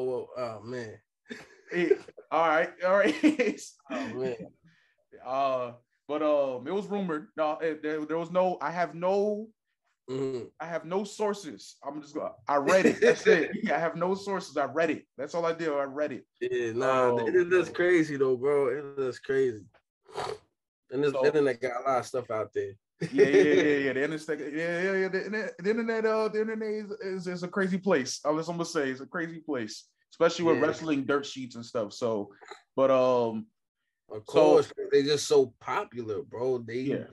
[0.00, 0.98] Oh, oh man.
[1.72, 1.90] Eh,
[2.30, 2.70] all right.
[2.86, 3.14] All right.
[3.90, 4.36] Oh man.
[5.26, 5.72] Uh,
[6.08, 7.28] but um, it was rumored.
[7.36, 8.56] No, it, there, there was no.
[8.60, 9.48] I have no.
[10.08, 10.48] Mhm.
[10.58, 11.76] I have no sources.
[11.84, 12.32] I'm just going.
[12.48, 13.00] I read it.
[13.00, 13.50] That's it.
[13.72, 14.56] I have no sources.
[14.56, 15.06] I read it.
[15.18, 15.68] That's all I did.
[15.68, 16.24] I read it.
[16.40, 18.68] Yeah, nah, Oh, it is crazy though, bro.
[18.68, 19.66] It is crazy.
[20.90, 22.72] And this So- internet got a lot of stuff out there.
[23.12, 23.92] Yeah, yeah, yeah, yeah.
[23.94, 25.08] The internet, yeah, yeah, yeah.
[25.08, 28.20] The internet, the internet, uh, the internet is, is, is a crazy place.
[28.24, 30.66] I'm just, I'm gonna say it's a crazy place, especially with Yeah.
[30.66, 31.92] wrestling dirt sheets and stuff.
[31.92, 32.32] So,
[32.76, 33.46] but um,
[34.10, 36.58] Of So- course, they just so popular, bro.
[36.58, 37.04] They Yeah.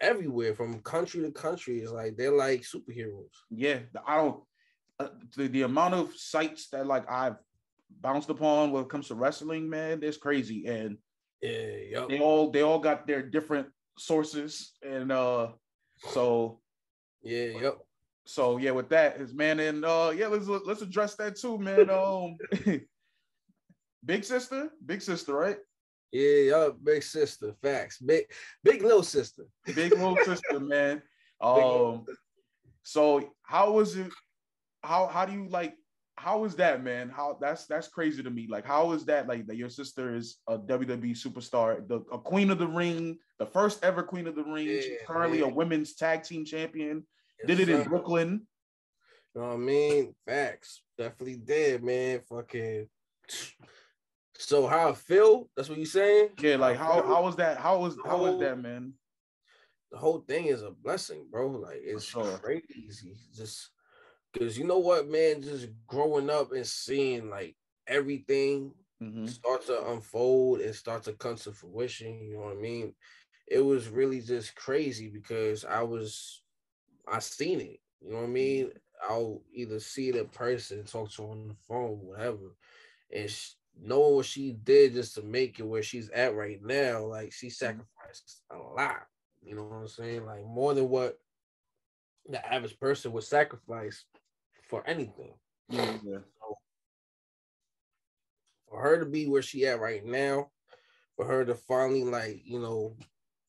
[0.00, 1.80] everywhere from country to country.
[1.80, 3.30] It's like they're like superheroes.
[3.50, 4.42] yeah, I don't.
[4.98, 7.36] Uh, the, the amount of sites that like I've
[8.00, 10.96] bounced upon when it comes to wrestling, man, it's crazy, and
[11.42, 12.08] Yeah, yup.
[12.08, 13.68] they all they all got their different
[13.98, 15.48] sources, and uh,
[15.98, 16.60] so
[17.22, 17.78] Yeah, yep.
[18.24, 21.90] so yeah, with that is man, and uh, yeah, let's let's address that too, man.
[21.90, 22.36] Um,
[24.04, 25.58] big sister, big sister, right?
[26.12, 26.78] Yeah, yup.
[26.82, 27.98] Big sister, facts.
[27.98, 28.24] Big,
[28.62, 29.44] big little sister.
[29.74, 31.02] Big little sister, man.
[31.40, 32.06] Um,
[32.82, 34.10] so how was it?
[34.82, 35.74] How how do you like?
[36.16, 37.08] How is that, man?
[37.08, 38.46] How that's that's crazy to me.
[38.48, 39.28] Like, how is that?
[39.28, 43.46] Like that your sister is a WWE superstar, the a queen of the ring, the
[43.46, 44.66] first ever queen of the ring.
[44.66, 47.06] She's Yeah, currently a women's tag team champion.
[47.38, 47.88] Yes, Did it in.
[47.88, 48.46] Brooklyn.
[49.34, 50.14] You know what I mean?
[50.26, 50.82] Facts.
[50.96, 52.20] Definitely did, man.
[52.28, 52.88] Fucking.
[54.38, 55.48] So how I feel?
[55.56, 56.28] That's what you saying?
[56.42, 57.56] Yeah, like how how was that?
[57.56, 58.92] How was how was that, man?
[59.90, 61.48] the whole thing is a blessing, bro.
[61.48, 62.38] Like it's sure.
[62.42, 63.16] crazy.
[63.34, 63.70] Just
[64.36, 67.56] because you know what, man, just growing up and seeing like
[67.86, 69.26] everything Mhm.
[69.26, 72.20] start to unfold and start to come to fruition.
[72.28, 72.94] You know what I mean?
[73.46, 76.42] It was really just crazy because I was
[77.08, 77.80] I seen it.
[78.00, 78.72] You know what I mean?
[79.08, 82.56] I'll either see the person, talk to her on the phone, whatever,
[83.12, 87.04] and sh- knowing what she did just to make it where she's at right now,
[87.04, 89.06] like she sacrificed a lot.
[89.42, 90.26] You know what I'm saying?
[90.26, 91.18] Like more than what
[92.28, 94.04] the average person would sacrifice
[94.68, 95.34] for anything.
[95.68, 96.18] Yeah, yeah.
[98.68, 100.50] For her to be where she at right now,
[101.16, 102.96] for her to finally like you know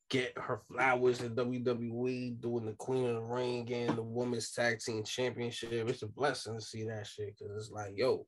[0.09, 4.80] get her flowers in WWE, doing the Queen of the Ring, getting the Women's Tag
[4.80, 8.26] Team Championship, it's a blessing to see that shit because it's like yo.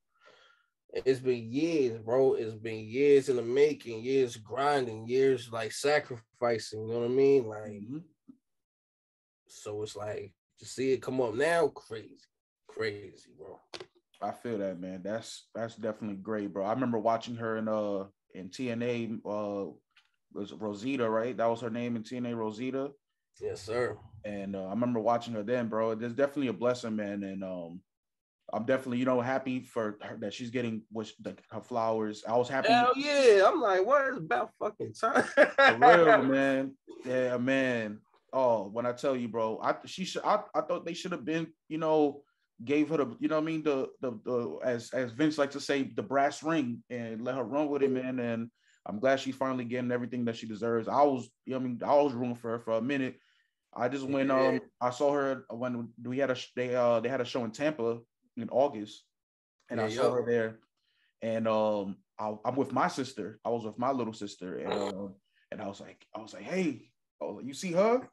[0.92, 2.34] It's been years, bro.
[2.34, 6.88] It's been years in the making, years grinding, years like sacrificing.
[6.88, 7.46] You know what I mean?
[7.48, 8.04] Like, Mhm.
[9.46, 12.18] so it's like to see it come up now, crazy,
[12.80, 13.60] crazy, bro.
[14.22, 15.02] I feel that, man.
[15.04, 16.66] That's that's definitely great, bro.
[16.66, 19.72] I remember watching her in uh in TNA uh
[20.34, 21.36] was Rosita, right?
[21.36, 22.92] That was her name in TNA Rosita.
[23.42, 23.98] Yes, sir.
[24.24, 25.96] And uh, I remember watching her then, bro.
[25.96, 27.24] There's definitely a blessing, man.
[27.24, 27.82] And um
[28.52, 32.24] I'm definitely, you know, happy for her that she's getting what the, her flowers.
[32.28, 32.70] I was happy.
[32.70, 33.44] Hell yeah.
[33.46, 35.24] I'm like, what is about fucking time?
[35.24, 36.76] For real, man.
[37.06, 38.00] Yeah, man.
[38.32, 41.26] Oh, when I tell you, bro, I she should I, I thought they should have
[41.26, 42.24] been, you know,
[42.64, 45.54] gave her the, you know what I mean, the the the as as Vince likes
[45.54, 48.20] to say, the brass ring and let her run with it, man.
[48.20, 48.50] And
[48.86, 50.88] I'm glad she's finally getting everything that she deserves.
[50.88, 53.18] I was, you know, I mean, I was rooting for her for a minute.
[53.74, 57.22] I just went um I saw her when we had a they uh they had
[57.22, 58.00] a show in Tampa
[58.36, 59.04] in August,
[59.70, 60.12] and I Yeah, saw yo.
[60.16, 60.60] her there,
[61.22, 63.40] and um I, I'm with my sister.
[63.46, 65.16] I was with my little sister, and um,
[65.52, 66.90] and I was like I was like, hey,
[67.22, 68.10] I was like, you see her?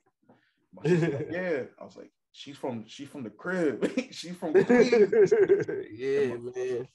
[0.75, 1.63] My sister like, yeah.
[1.81, 3.91] I was like, she's from she's from the crib.
[4.11, 5.33] she's from Queens.
[5.93, 6.89] yeah, man.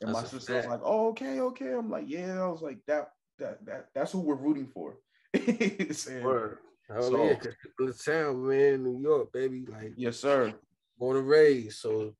[0.00, 1.72] And my That's a sister was like, oh, okay, okay.
[1.72, 2.42] I'm like, yeah.
[2.42, 4.96] I was like, that that that that's who we're rooting for.
[5.34, 6.58] And- Word.
[6.88, 7.36] Hell So- yeah,
[7.78, 10.52] the town, man, New York, baby, like yes, sir.
[10.98, 11.78] born and raised.
[11.78, 12.14] So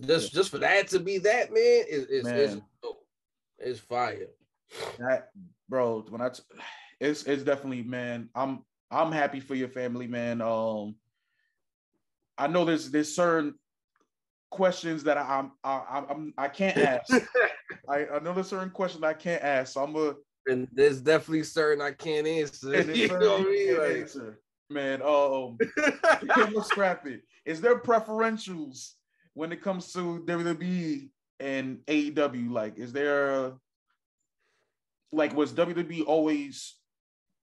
[0.00, 2.62] just just for that to be that, man, is is is Man.
[3.58, 4.26] It's fire.
[4.98, 5.30] That
[5.68, 6.42] bro, when I t-
[7.00, 8.28] it's it's definitely man.
[8.34, 10.42] I'm I'm happy for your family, man.
[10.42, 10.96] Um,
[12.38, 13.54] I know there's there's certain
[14.50, 17.12] questions that I'm I, I'm I can't ask.
[17.88, 20.14] I, I know there's certain questions I can't ask, so I'm gonna
[20.46, 22.80] And there's definitely certain I can't answer.
[22.92, 23.78] you know what I mean?
[23.78, 24.40] Like, answer.
[24.70, 25.58] Man, um,
[26.54, 27.22] let's scrap it.
[27.44, 28.92] Is there preferentials
[29.34, 31.10] when it comes to WWE
[31.40, 32.50] and AEW?
[32.50, 33.52] Like, is there
[35.12, 36.76] like was WWE always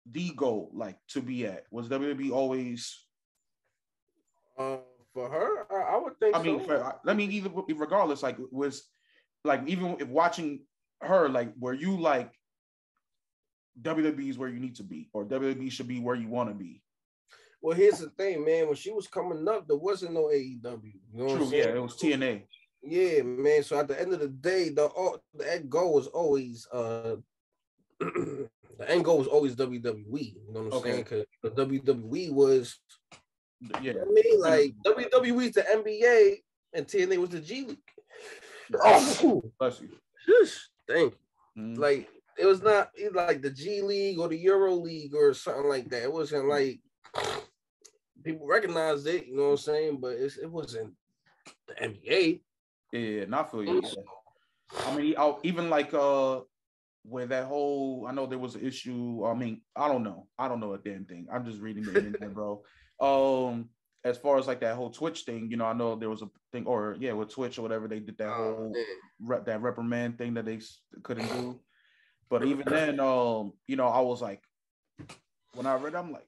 [0.10, 1.66] the goal, like to be at?
[1.72, 3.06] Was WWE always?
[4.60, 4.78] Uh,
[5.14, 6.36] for her, I, I would think.
[6.36, 6.66] I mean, so.
[6.66, 8.84] for, let me either regardless, like was
[9.44, 10.62] like even if watching
[11.02, 12.32] her, like were you like
[13.82, 16.56] WWE is where you need to be, or WWE should be where you want to
[16.56, 16.82] be?
[17.62, 18.68] Well, here's the thing, man.
[18.68, 20.84] When she was coming up, there wasn't no AEW.
[20.84, 22.44] You know True, yeah, it was TNA.
[22.82, 23.64] Yeah, man.
[23.64, 27.18] So at the end of the day, the all the end goal was always uh
[28.00, 28.50] the
[28.88, 30.06] end goal was always WWE.
[30.12, 30.92] You know what I'm Okay.
[30.92, 31.04] saying?
[31.04, 32.80] Because the WWE was
[33.82, 36.38] Yeah, I mean, like WWE's the NBA
[36.74, 37.78] and TNA was the G League.
[38.82, 39.90] Oh, bless you.
[40.88, 41.62] thank you.
[41.62, 41.78] Mhm.
[41.78, 45.90] Like it was not like the G League or the Euro League or something like
[45.90, 46.04] that.
[46.04, 46.80] It wasn't like
[48.24, 49.98] people recognized it, you know what I'm saying?
[50.00, 50.94] But it's, it wasn't
[51.68, 52.42] the NBA.
[52.94, 53.82] Yeah, yeah, not for you.
[53.84, 54.84] yeah.
[54.86, 56.42] I mean, I'll, even like uh,
[57.04, 59.26] where that whole I know there was an issue.
[59.26, 60.28] I mean, I don't know.
[60.38, 61.28] I don't know a damn thing.
[61.32, 62.64] I'm just reading the internet, bro.
[63.00, 63.70] Um,
[64.04, 66.30] as far as like that whole Twitch thing, you know, I know there was a
[66.52, 68.76] thing, or yeah, with Twitch or whatever, they did that Oh, whole
[69.22, 70.60] rep, that reprimand thing that they
[71.04, 71.60] couldn't do.
[72.30, 74.44] But even then, um, you know, I was like,
[75.56, 76.28] when I read, it, I'm like,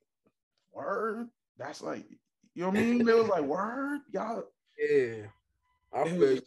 [0.73, 1.27] word.
[1.59, 2.05] That's like,
[2.55, 3.07] you know what I mean?
[3.07, 4.45] It was like word, y'all.
[4.79, 5.27] Yeah.
[5.93, 6.41] I feel was,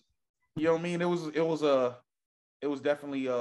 [0.57, 0.65] you.
[0.65, 1.03] know what I mean?
[1.03, 1.97] It was it was a
[2.61, 3.33] it was definitely uh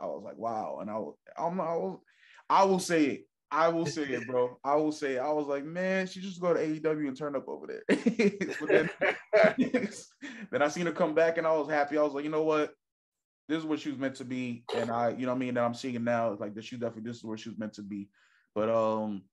[0.00, 2.02] I was like wow and I was I'm I will
[2.48, 5.18] I will say it I will say it bro I will say it.
[5.20, 7.82] I was like man she just go to AEW and turn up over there
[8.68, 8.90] then
[10.50, 12.44] then I seen her come back and I was happy I was like you know
[12.44, 12.74] what
[13.48, 15.54] this is what she was meant to be and I you know what I mean
[15.54, 17.58] that I'm seeing it now it's like that she definitely this is where she was
[17.58, 18.10] meant to be
[18.54, 19.24] but um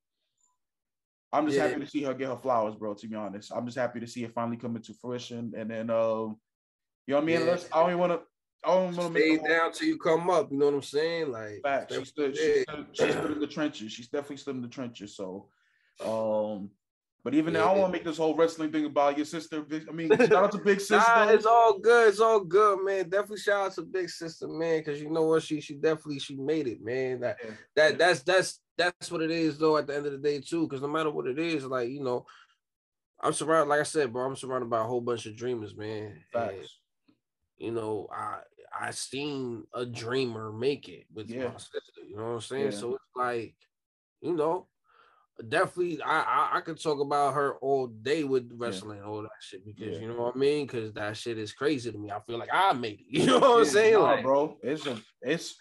[1.31, 1.67] I'm just Yeah.
[1.67, 2.93] happy to see her get her flowers, bro.
[2.93, 5.53] To be honest, I'm just happy to see it finally come into fruition.
[5.57, 6.39] And then, um,
[7.05, 7.39] you know what I mean?
[7.41, 7.51] Yeah.
[7.51, 7.65] Let's.
[7.71, 8.21] I don't even want to.
[8.63, 10.51] I don't want to Stay make down till you come up.
[10.51, 11.31] You know what I'm saying?
[11.31, 11.93] Like fact.
[11.93, 13.91] She stood, she, stood, she stood in the trenches.
[13.91, 15.15] She's definitely stood in the trenches.
[15.15, 15.47] So,
[16.03, 16.71] um,
[17.23, 19.65] but even then, I don't want to make this whole wrestling thing about your sister.
[19.89, 20.95] I mean, shout out to Big Sister.
[20.95, 22.07] Nah, it's all good.
[22.07, 23.09] It's all good, man.
[23.09, 25.43] Definitely shout out to Big Sister, man, because you know what?
[25.43, 27.19] She she definitely she made it, man.
[27.19, 27.51] That Yeah.
[27.75, 29.75] that that's that's that's what it is, though.
[29.75, 32.01] At the end of the day, too, because no matter what it is, like you
[32.01, 32.25] know,
[33.19, 33.69] I'm surrounded.
[33.69, 36.05] Like I said, bro, I'm surrounded by a whole bunch of dreamers, man.
[36.05, 36.77] And, Facts.
[37.57, 38.39] You know, I
[38.79, 41.47] I seen a dreamer make it with Yeah.
[41.49, 42.01] my sister.
[42.07, 42.63] You know what I'm saying?
[42.65, 42.69] Yeah.
[42.77, 43.55] So it's like,
[44.21, 44.67] you know,
[45.49, 49.65] definitely I, I I could talk about her all day with wrestling, all that shit,
[49.65, 49.99] because Yeah.
[50.01, 50.65] you know what I mean?
[50.65, 52.11] Because that shit is crazy to me.
[52.11, 53.05] I feel like I made it.
[53.09, 53.93] You know what I'm saying?
[53.93, 55.55] nah, like, bro, it's a it's.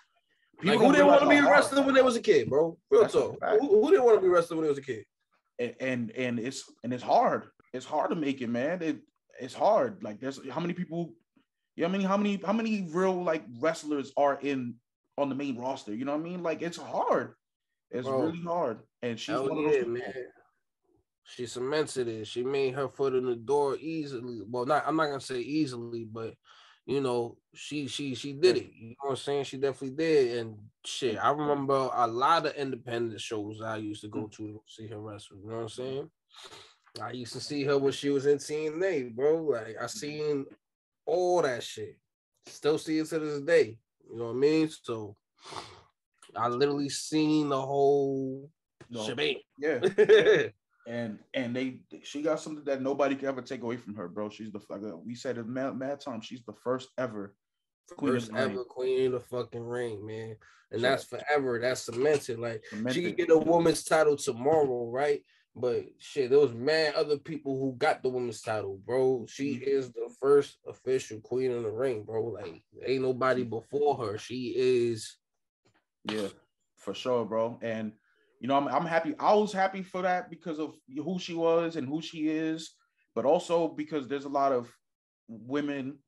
[0.62, 2.16] like, people who didn't want to be a realize how hard- wrestler when they was
[2.16, 2.76] a kid, bro?
[2.90, 3.36] Real That's talk.
[3.60, 5.04] Who, who didn't want to be wrestling when they was a kid?
[5.58, 7.44] and and and it's and it's hard.
[7.72, 8.82] It's hard to make it, man.
[8.82, 8.98] It
[9.40, 10.02] it's hard.
[10.02, 11.12] Like there's how many people,
[11.76, 12.06] you know what I mean?
[12.08, 14.74] How many how many real like wrestlers are in
[15.18, 15.94] on the main roster?
[15.94, 16.42] You know what I mean?
[16.42, 17.34] Like it's hard.
[17.90, 18.22] It's Bro.
[18.22, 18.78] really hard.
[19.02, 20.14] And she's one of those man.
[21.24, 22.26] She cemented it.
[22.26, 24.40] She made her foot in the door easily.
[24.48, 26.34] Well, not I'm not gonna say easily, but
[26.86, 28.70] you know, she she she did it.
[28.74, 29.44] You know what I'm saying?
[29.44, 30.38] She definitely did.
[30.38, 34.60] And shit, I remember a lot of independent shows I used to go to to
[34.66, 35.38] see her wrestle.
[35.38, 36.10] You know what I'm saying?
[37.02, 39.42] I used to see her when she was in TNA, bro.
[39.42, 40.46] Like I seen
[41.06, 41.96] all that shit.
[42.46, 43.78] Still see it to this day.
[44.10, 44.68] You know what I mean?
[44.82, 45.16] So
[46.36, 48.50] I literally seen the whole
[48.90, 49.04] No.
[49.06, 49.36] shebang.
[49.58, 49.80] Yeah.
[50.86, 54.28] and and they she got something that nobody can ever take away from her, bro.
[54.30, 56.20] She's the like we said it mad, mad time.
[56.20, 57.34] She's the first ever
[57.96, 58.50] queen First of the ring.
[58.52, 60.36] ever queen of the fucking ring, man.
[60.72, 61.58] And So- that's forever.
[61.60, 62.38] That's cemented.
[62.38, 65.22] Like she could get a woman's title tomorrow, right?
[65.58, 69.24] But shit, there was mad other people who got the women's title, bro.
[69.26, 69.70] She Mm-hmm.
[69.70, 72.24] is the first official queen of the ring, bro.
[72.24, 74.18] Like ain't nobody before her.
[74.18, 75.16] She is
[76.04, 76.28] Yeah,
[76.76, 77.58] for sure, bro.
[77.62, 77.92] And
[78.40, 79.14] you know, I'm I'm happy.
[79.18, 82.74] I was happy for that because of who she was and who she is,
[83.14, 84.70] but also because there's a lot of
[85.26, 85.98] women,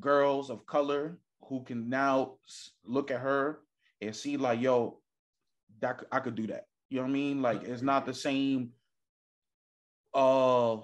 [0.00, 1.18] girls of color
[1.48, 2.36] who can now
[2.84, 3.60] look at her
[4.00, 5.00] and see like, yo,
[5.80, 6.64] that I could do that.
[6.88, 7.42] You know what I mean?
[7.42, 8.70] Like it's not the same
[10.16, 10.78] uh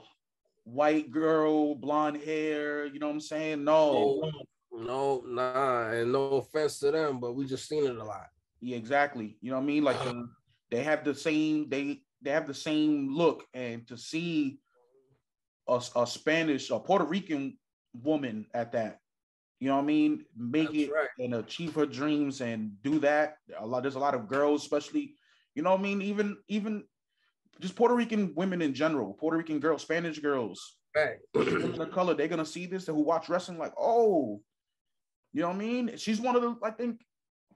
[0.64, 3.64] white girl, blonde hair, you know what I'm saying?
[3.64, 4.30] No.
[4.72, 8.28] no, no, nah, and no offense to them, but we just seen it a lot.
[8.60, 9.36] Yeah, exactly.
[9.40, 9.84] You know what I mean?
[9.84, 10.28] Like the,
[10.70, 14.58] they have the same they they have the same look, and to see
[15.66, 17.58] a, a Spanish or Puerto Rican
[17.92, 19.00] woman at that,
[19.58, 20.24] you know what I mean?
[20.36, 21.08] Make That's it right.
[21.18, 23.36] and achieve her dreams and do that.
[23.58, 25.14] A lot there's a lot of girls, especially
[25.54, 26.02] you know what I mean.
[26.02, 26.84] Even even
[27.60, 31.16] just Puerto Rican women in general, Puerto Rican girls, Spanish girls, Right.
[31.34, 34.40] women of color, they're gonna see this and who watch wrestling like, oh,
[35.32, 35.96] you know what I mean?
[35.96, 37.00] She's one of the, I think,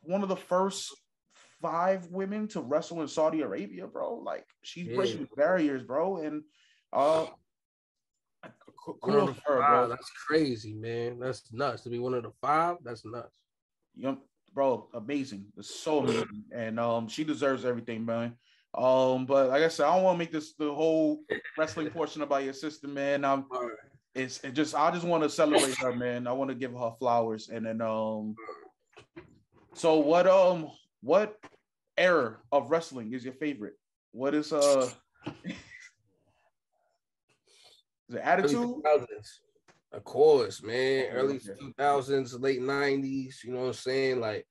[0.00, 0.94] one of the first
[1.60, 4.14] five women to wrestle in Saudi Arabia, bro.
[4.14, 4.94] Like she's Yeah.
[4.96, 6.18] breaking barriers, bro.
[6.18, 6.42] And
[6.92, 7.26] uh
[8.84, 9.88] ku- One of kudos the to her, five, bro.
[9.88, 11.18] that's crazy, man.
[11.18, 11.82] That's nuts.
[11.82, 13.36] To be one of the five, that's nuts.
[13.94, 14.18] You know,
[14.54, 15.46] bro, amazing.
[15.58, 16.44] It's so amazing.
[16.54, 18.36] And um she deserves everything, man.
[18.76, 21.20] Um, but like I said, I don't want to make this the whole
[21.56, 23.24] wrestling portion about your sister, man.
[23.24, 23.70] Um, right.
[24.14, 26.26] it's it just I just want to celebrate her, man.
[26.26, 28.34] I want to give her flowers, and then um.
[29.74, 30.70] So what um
[31.00, 31.38] what
[31.96, 33.74] era of wrestling is your favorite?
[34.12, 34.90] What is uh?
[35.44, 35.54] is
[38.10, 38.82] it attitude?
[38.84, 39.06] 2000s.
[39.92, 41.06] Of course, man.
[41.12, 43.42] Early 2000s, late 90s.
[43.42, 44.20] You know what I'm saying?
[44.20, 44.46] Like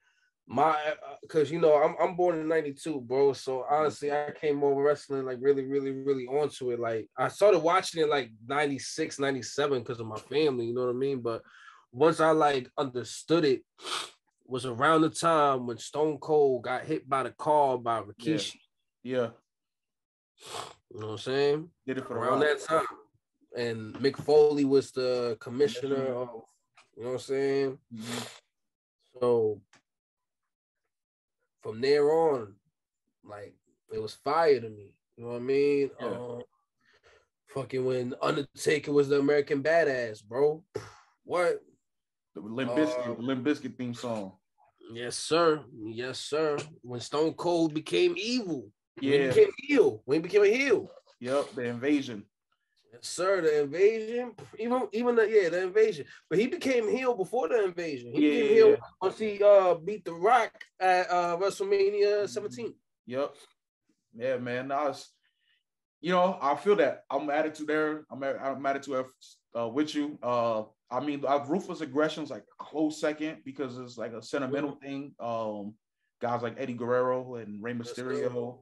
[0.47, 0.77] my,
[1.21, 3.33] because you know I'm I'm born in '92, bro.
[3.33, 6.79] So honestly, I came over wrestling like really, really, really onto it.
[6.79, 10.67] Like I started watching it like '96, '97 because of my family.
[10.67, 11.21] You know what I mean?
[11.21, 11.41] But
[11.91, 13.63] once I like understood it,
[14.45, 18.59] was around the time when Stone Cold got hit by the car by Rikishi.
[19.03, 19.29] Yeah,
[20.93, 21.69] You know what I'm saying?
[21.87, 22.85] did it for around that time.
[23.57, 26.43] And Mick Foley was the commissioner of,
[26.97, 27.79] you know what I'm saying?
[27.93, 28.27] Mhm.
[29.19, 29.61] So
[31.65, 32.53] from there on,
[33.23, 33.55] like
[33.91, 34.93] it was fire to me.
[35.17, 35.89] You know what I mean?
[35.99, 36.07] Yeah.
[36.07, 36.41] Um,
[37.47, 40.63] fucking when Undertaker was the American badass, bro.
[41.27, 41.59] What?
[42.35, 44.33] The Limp Bizkit, Uh, Limp Bizkit theme song.
[44.93, 45.63] Yes, sir.
[45.73, 46.57] Yes, sir.
[46.83, 48.69] When Stone Cold became evil.
[49.01, 50.03] When he Yeah, became heel.
[50.05, 50.91] When he became a heel.
[51.19, 52.23] yep, the invasion.
[53.01, 53.41] Sir.
[53.41, 56.05] The invasion, even even the yeah, the invasion.
[56.29, 58.11] But he became heel before the invasion.
[58.13, 58.75] He Yeah, became yeah, heel yeah.
[59.01, 62.25] once he uh beat The Rock at uh WrestleMania Mm-hmm.
[62.27, 62.73] 17.
[63.07, 63.35] Yep.
[64.17, 64.71] Yeah, man.
[64.71, 65.09] I was,
[66.01, 67.03] you know, I feel that.
[67.09, 68.05] I'm attitude there.
[68.09, 69.05] I'm at, I'm attitude
[69.57, 70.17] uh, with you.
[70.23, 74.21] Uh, I mean, uh, ruthless aggression is like a close second because it's like a
[74.21, 75.13] sentimental thing.
[75.19, 75.73] Um,
[76.21, 77.73] guys like Eddie Guerrero and Rey.
[77.73, 78.59] Mysterio,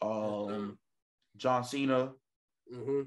[0.00, 0.78] um,
[1.36, 2.12] John Cena.
[2.72, 3.02] hmm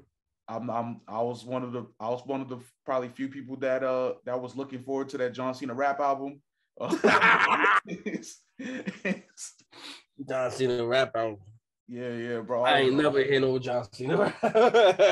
[0.48, 3.56] I'm, I'm, I was one of the, I was one of the probably few people
[3.56, 6.40] that, uh, that was looking forward to that John Cena rap album.
[10.28, 11.38] John Cena rap album.
[11.88, 12.64] yeah, yeah, bro.
[12.64, 14.34] I ain't never hear no John Cena.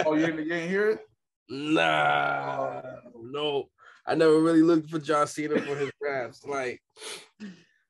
[0.07, 1.01] Oh, you didn't, you didn't hear it?
[1.49, 2.82] Nah,
[3.20, 3.68] no.
[4.07, 6.45] I never really looked for John Cena for his raps.
[6.45, 6.82] Like,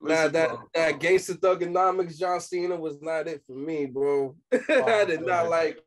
[0.01, 0.59] nah, that bro.
[0.75, 4.37] that gangster thuganomics John Cena was not it for me, bro.
[4.53, 5.79] I did not like.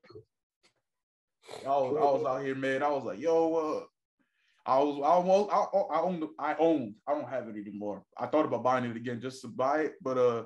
[1.66, 2.84] I was, I was out here, man.
[2.84, 3.84] I was like, yo, uh,
[4.70, 6.96] I was, I almost, I, I owned, I owned.
[7.08, 8.04] I don't have it anymore.
[8.18, 10.44] I thought about buying it again just to buy it, but uh,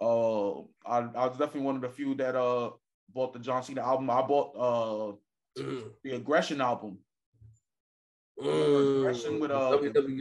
[0.00, 2.70] uh, I, I was definitely one of the few that uh
[3.12, 4.08] bought the John Cena album.
[4.10, 5.16] I bought uh
[5.58, 6.98] Mm, the Aggression album
[8.40, 9.70] mm, Aggression with, uh.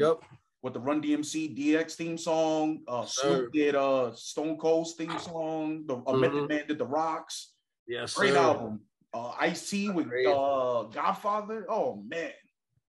[0.10, 0.24] Up.
[0.64, 2.82] with the Run DMC DX theme song.
[2.88, 3.06] Uh.
[3.06, 5.86] Snoop did uh Stone Cold's theme song.
[5.86, 6.50] The uh, Method Mhm.
[6.50, 7.54] Man did the Rocks.
[7.88, 8.38] Yes, Great sir.
[8.40, 8.82] album.
[9.14, 10.28] Uh, Ice T with Crazy.
[10.32, 11.66] uh Godfather.
[11.70, 12.32] Oh man.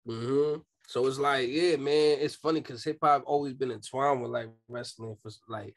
[0.06, 0.56] hmm
[0.86, 4.48] So it's like, yeah, man, it's funny because hip hop always been entwined with like
[4.68, 5.74] wrestling for like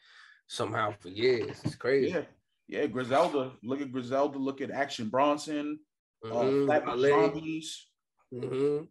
[0.48, 1.60] somehow for years.
[1.64, 2.10] It's crazy.
[2.12, 2.22] Yeah,
[2.68, 3.52] yeah, Griselda.
[3.64, 4.38] Look at Griselda.
[4.38, 5.80] Look at Action Bronson.
[6.24, 6.66] Uh, Mhm.
[6.66, 7.32] Flatbush Wale.
[7.32, 7.88] Zombies.
[8.34, 8.88] Mhm.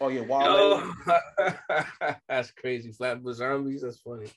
[0.00, 0.92] Oh yeah, Wale.
[1.06, 2.92] Yo, that's crazy.
[2.92, 3.82] Flatbush Zombies.
[3.82, 4.28] That's funny.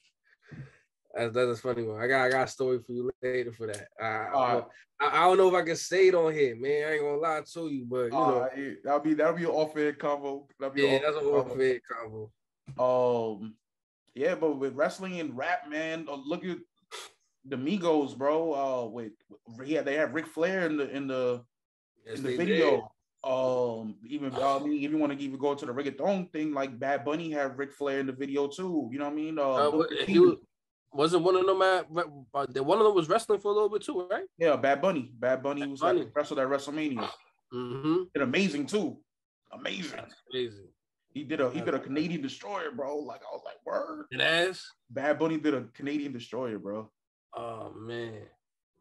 [1.14, 2.01] That's that's a funny one.
[2.01, 3.88] I got I got a story for you later for that.
[4.01, 4.62] I.
[5.01, 6.88] I, I don't know if I can say it on here, man.
[6.88, 8.49] I ain't gonna lie to you, but you know,
[8.84, 10.45] that'll be that'll be an off air combo.
[10.60, 12.30] That'll be yeah, that's a off-air whole
[12.78, 13.38] combo.
[13.39, 13.55] Um,
[14.14, 16.57] yeah, but with wrestling and rap, man, uh, look at
[17.45, 18.53] the Migos, bro.
[18.53, 19.14] Uh, with
[19.66, 21.43] yeah, they have Ric Flair in the in the
[22.05, 22.91] Yes, in the video.
[23.24, 26.80] Um, even I mean, if you want to even go to the reggaeton thing, like
[26.80, 28.89] Bad Bunny had Ric Flair in the video too.
[28.91, 29.38] You know what I mean?
[29.38, 30.14] Uh, Uh, Booker what- T.
[30.14, 30.36] he was,
[30.93, 33.83] wasn't one of them at uh, one of them was wrestling for a little bit
[33.83, 34.25] too, right?
[34.37, 35.11] yeah, Bad Bunny.
[35.19, 35.99] Bad Bunny Bad was Bunny.
[35.99, 37.09] Like, wrestled at WrestleMania.
[37.51, 38.03] Mm-hmm.
[38.13, 38.95] Did amazing too.
[39.51, 39.95] Amazing.
[39.95, 40.69] That's crazy.
[41.11, 42.97] He did a he did a Canadian destroyer, bro.
[42.97, 44.05] Like I was like, word.
[44.11, 44.63] It ass.
[44.91, 46.91] Bad Bunny did a Canadian destroyer, bro.
[47.35, 48.21] Oh man,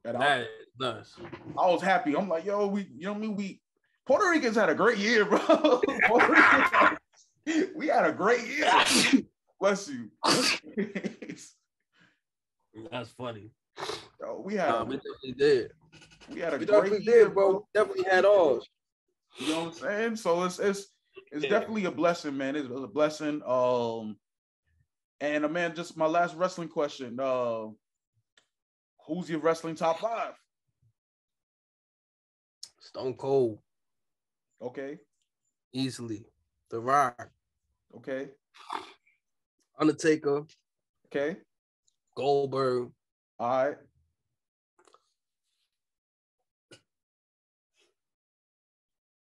[0.04, 0.48] And I, that is
[0.78, 1.16] nuts.
[1.58, 2.14] I was happy.
[2.14, 3.36] I'm like, yo, we, you know what I mean?
[3.36, 3.62] We
[4.06, 5.80] Puerto Ricans had a great year, bro.
[7.74, 8.70] We had a great year.
[9.60, 10.10] Bless you.
[12.90, 13.50] That's funny.
[14.20, 15.72] Yo, we had Nah, we definitely did.
[16.32, 17.66] we had a We great definitely year, did, bro.
[17.74, 18.68] Definitely had ours.
[19.38, 20.16] You know what I'm saying?
[20.16, 20.88] So it's it's
[21.32, 21.50] it's Yeah.
[21.50, 22.56] definitely a blessing, man.
[22.56, 23.42] It's a blessing.
[23.46, 24.16] Um,
[25.20, 27.18] and uh, man, just my last wrestling question.
[27.20, 27.66] Uh,
[29.06, 30.34] who's your wrestling top five?
[32.80, 33.58] Stone Cold,
[34.62, 34.98] Okay,
[35.72, 36.26] easily.
[36.70, 37.30] The Rock,
[37.96, 38.30] okay,
[39.78, 40.44] Undertaker,
[41.06, 41.36] okay.
[42.18, 42.90] Goldberg.
[43.38, 43.76] All right.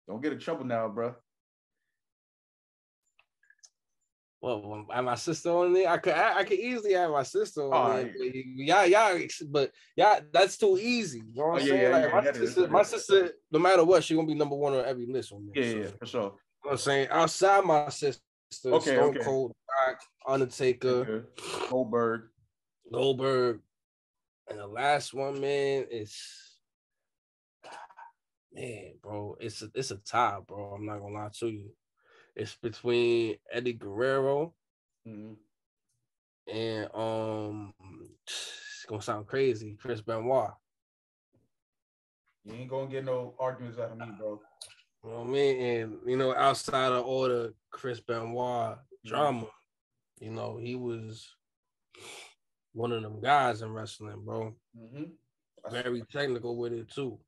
[0.07, 1.15] Don't get in trouble now, bro.
[4.41, 5.89] Well, I have my sister on there.
[5.89, 8.13] I could, I, I could easily have my sister on Oh, there.
[8.15, 9.19] Yeah, yeah,
[9.51, 11.19] but yeah, that's too easy.
[11.19, 11.83] You know what Oh, I'm yeah, saying?
[11.83, 14.75] yeah, like yeah, my sister, my sister, no matter what, she gonna be number one
[14.75, 15.65] on every list on there.
[15.65, 16.21] Yeah, so, yeah, for sure.
[16.23, 17.09] You know what I'm saying?
[17.11, 18.23] Outside my sister,
[18.67, 19.19] Okay, Stone okay.
[19.25, 19.53] Cold,
[19.87, 21.27] Rock, Undertaker, Okay.
[21.69, 22.23] Goldberg.
[22.93, 23.61] Goldberg,
[24.49, 26.17] and the last one, man, is
[28.53, 29.37] man, bro.
[29.41, 30.75] It's a it's a tie, bro.
[30.75, 31.71] I'm not gonna lie to you.
[32.35, 34.55] It's between Eddie Guerrero
[35.07, 35.37] Mhm.
[36.47, 37.75] and um,
[38.27, 40.53] it's gonna sound crazy, Chris Benoit.
[42.45, 44.41] You ain't gonna get no arguments out of me, bro.
[45.05, 45.61] You know what I mean?
[45.61, 49.47] And you know, outside of all the Chris Benoit drama,
[50.21, 51.29] you know, he was
[52.79, 54.55] one of them guys in wrestling, bro.
[54.77, 55.11] Mhm.
[55.71, 57.19] Very technical with it too.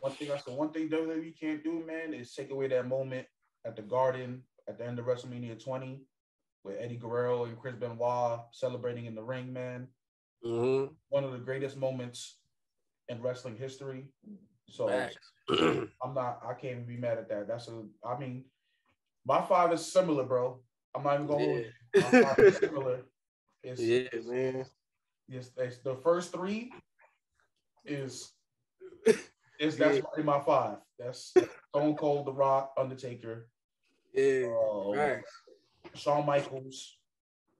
[0.00, 3.26] One thing that's the one thing WWE can't do, man, is take away that moment
[3.64, 6.04] at the Garden at the end of WrestleMania 20
[6.64, 9.88] with Eddie Guerrero and Chris Benoit celebrating in the ring, man.
[10.44, 10.92] Mm-hmm.
[11.08, 12.38] One of the greatest moments
[13.08, 14.08] in wrestling history.
[14.68, 14.88] So
[15.50, 16.40] I'm not.
[16.46, 17.48] I can't even be mad at that.
[17.48, 17.82] That's a.
[18.06, 18.44] I mean,
[19.24, 20.60] my five is similar, bro.
[20.94, 21.64] I'm not even going.
[21.94, 22.68] to My five is yeah.
[22.68, 23.00] similar.
[23.64, 24.66] It's, yeah, man.
[25.28, 26.70] It's, it's the first three
[27.86, 28.32] is
[29.58, 30.76] is that's in my five.
[30.98, 31.32] That's
[31.70, 33.48] Stone Cold, The Rock, Undertaker,
[34.12, 34.46] Yeah.
[34.46, 35.32] um, Facts.
[35.94, 36.98] Shawn Michaels,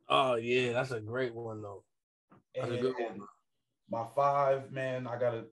[0.09, 1.84] Oh yeah, that's a great one though.
[2.55, 3.20] That's a good one.
[3.90, 5.07] my five, man.
[5.07, 5.44] I gotta,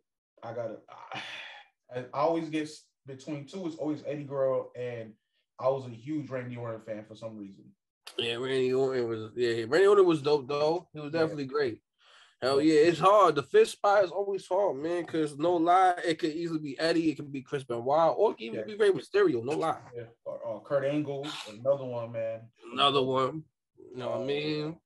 [0.42, 0.76] I gotta.
[1.14, 2.68] I, I always get
[3.06, 3.66] between two.
[3.66, 5.12] It's always Eddie Guerrero, and
[5.58, 7.64] I was a huge Randy Orton fan for some reason.
[8.18, 10.88] Yeah, Randy Orton was yeah, Randy Orton was dope though.
[10.92, 11.80] He was definitely great.
[12.40, 13.36] Hell yeah, it's hard.
[13.36, 15.04] The fifth spot is always hard, man.
[15.04, 18.34] Cause no lie, it could easily be Eddie, it could be Chris Benoit, or it
[18.34, 18.64] could even Yeah.
[18.64, 19.44] be Rey Mysterio.
[19.44, 19.78] No lie.
[19.96, 22.40] Yeah, or, or Kurt Angle, another one, man.
[22.72, 23.44] Another one.
[23.78, 24.76] You know what I mean?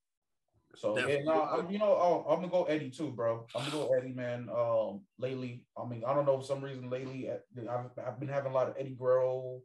[0.75, 3.47] So yeah, no, I'm you know, oh, I'm gonna go Eddie too, bro.
[3.55, 4.47] I'm gonna go Eddie, man.
[4.55, 7.37] Um, lately, I mean, I don't know, for some reason lately, uh,
[7.71, 9.59] I've, I've been having a lot of Eddie Guerrero uh,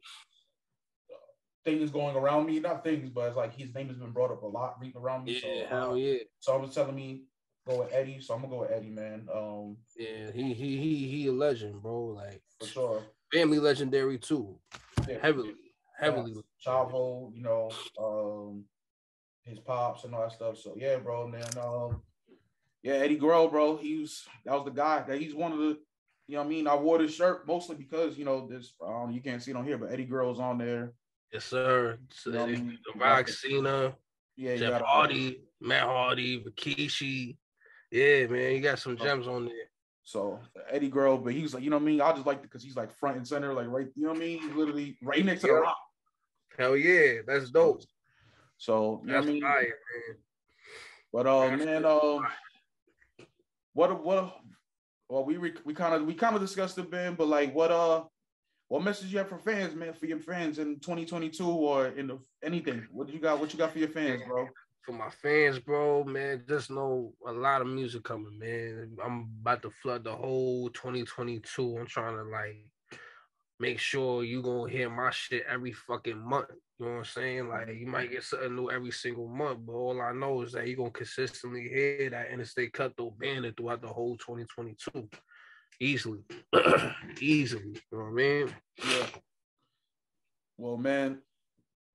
[1.65, 2.61] things going around me.
[2.61, 5.35] Not things, but it's like his name has been brought up a lot around me.
[5.35, 6.19] Yeah, so, hell uh, yeah.
[6.41, 7.25] so I was telling me
[7.67, 9.29] go with Eddie, so I'm gonna go with Eddie, man.
[9.35, 12.07] Um, Yeah, he he he he a legend, bro.
[12.07, 13.03] Like for sure.
[13.33, 14.59] family legendary too.
[15.09, 15.19] Yeah.
[15.23, 15.55] Heavily,
[15.99, 16.35] heavily.
[16.65, 18.65] Chavo, you know, um,
[19.45, 20.59] his pops and all that stuff.
[20.59, 21.25] So yeah, bro.
[21.25, 22.03] And then um,
[22.83, 23.77] yeah, Eddie Guerrero, bro.
[23.77, 25.79] He was that was the guy that he's one of the.
[26.29, 26.69] You know what I mean?
[26.69, 28.75] I wore this shirt mostly because you know this.
[28.85, 30.95] Um, you can't see it on here, but Eddie Guerrero's on there.
[31.33, 31.99] Yes, sir.
[32.11, 32.79] So, You know what I mean?
[32.93, 33.95] the Rock Cena,
[34.37, 37.37] Yeah, Jeff Hardy, Matt Hardy, Rikishi.
[37.91, 39.55] Yeah, man, you got some gems on there.
[40.05, 42.01] So Eddie Guerrero, but he was like, you know what I mean?
[42.01, 43.87] I just like because he's like front and center, like right.
[43.95, 44.41] You know what I mean?
[44.41, 45.77] He's literally right next to the rock.
[46.59, 47.83] Hell yeah, that's dope.
[48.59, 49.43] So you know That's what I mean?
[49.43, 50.17] fire, man.
[51.13, 52.27] But uh, That's man, um,
[53.75, 54.37] what what?
[55.09, 57.15] Well, we we kind of we kind of discussed it, Ben.
[57.15, 58.05] But like, what uh,
[58.73, 62.19] what message you have for fans, man, for your fans in 2022 or in the,
[62.43, 62.87] anything?
[62.91, 63.39] What do you got?
[63.39, 64.49] What you got for your fans, bro?
[64.81, 68.97] For my fans, bro, man, just know a lot of music coming, man.
[69.05, 71.77] I'm about to flood the whole 2022.
[71.77, 72.65] I'm trying to like
[73.61, 76.49] make sure you gonna hear my shit every fucking month.
[76.79, 77.49] You know what I'm saying?
[77.51, 80.67] Like you might get something new every single month, but all I know is that
[80.67, 85.11] you're gonna consistently hear that interstate cutthroat bandit throughout the whole 2022
[85.83, 86.25] easily,
[87.21, 87.81] easily.
[87.91, 88.55] You know what I mean?
[88.85, 89.07] Yeah.
[90.57, 91.23] Well, man,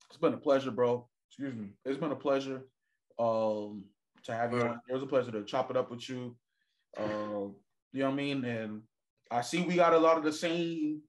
[0.08, 1.08] it's been a pleasure, bro.
[1.30, 1.70] Excuse me.
[1.84, 2.62] It's been a pleasure
[3.18, 3.84] um
[4.24, 4.80] to have you on.
[4.88, 6.36] It was a pleasure to chop it up with you.
[6.96, 7.48] Uh,
[7.92, 8.44] you know what I mean?
[8.44, 8.82] And
[9.30, 11.02] I see we got a lot of the same.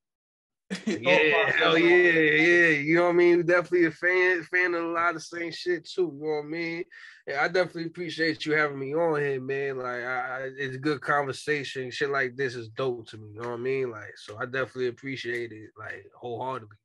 [0.86, 2.68] yeah, hell yeah, yeah.
[2.70, 3.46] You know what I mean?
[3.46, 6.14] Definitely a fan, fan of a lot of the same shit too.
[6.14, 6.84] You know what I mean?
[7.28, 9.78] Yeah, I definitely appreciate you having me on here, man.
[9.78, 11.90] Like, I, it's a good conversation.
[11.90, 13.30] Shit like this is dope to me.
[13.34, 13.90] You know what I mean?
[13.90, 16.78] Like, so I definitely appreciate it, like wholeheartedly.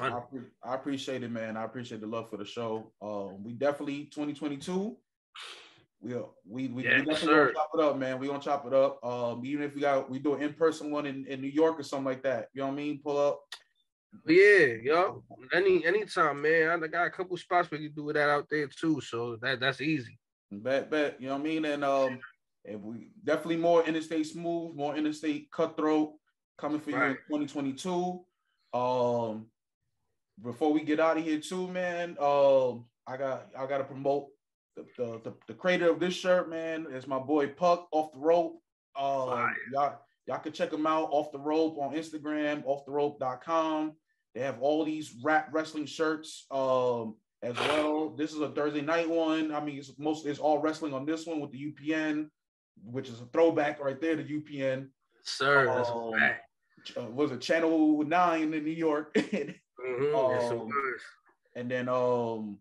[0.00, 0.20] I,
[0.64, 1.58] I, appreciate it, man.
[1.58, 2.92] I appreciate the love for the show.
[3.02, 4.96] Um, we definitely 2022.
[6.00, 6.14] We
[6.46, 8.18] we we, yeah, we definitely gonna chop it up, man.
[8.18, 9.04] We gonna chop it up.
[9.04, 11.80] Um, even if we got we do an in person one in, in New York
[11.80, 12.48] or something like that.
[12.52, 13.00] You know what I mean?
[13.02, 13.40] Pull up.
[14.26, 15.22] Yeah, yo.
[15.52, 16.82] Any anytime, man.
[16.82, 19.00] I got a couple spots where you do that out there too.
[19.00, 20.18] So that that's easy.
[20.50, 21.20] Bet, bet.
[21.20, 21.64] You know what I mean?
[21.64, 22.18] And um,
[22.64, 26.12] and we definitely more interstate smooth, more interstate cutthroat
[26.58, 27.16] coming for right.
[27.28, 28.24] you in 2022.
[28.72, 29.46] Um,
[30.42, 34.28] before we get out of here too, man, um, I got I got to promote
[34.76, 36.86] the, the, the the creator of this shirt, man.
[36.92, 38.60] Is my boy Puck off the rope.
[38.94, 43.92] Uh, y'all y'all can check him out off the rope on Instagram, offtherope.com.
[44.34, 48.10] They have all these rap wrestling shirts um as well.
[48.10, 49.52] This is a Thursday night one.
[49.52, 52.28] I mean, it's most it's all wrestling on this one with the UPN,
[52.84, 54.88] which is a throwback right there to UPN.
[55.24, 56.12] Sir, um,
[56.96, 59.16] uh, was a Channel Nine in New York.
[59.86, 60.16] Mm-hmm.
[60.16, 60.70] Um,
[61.54, 62.58] and then um,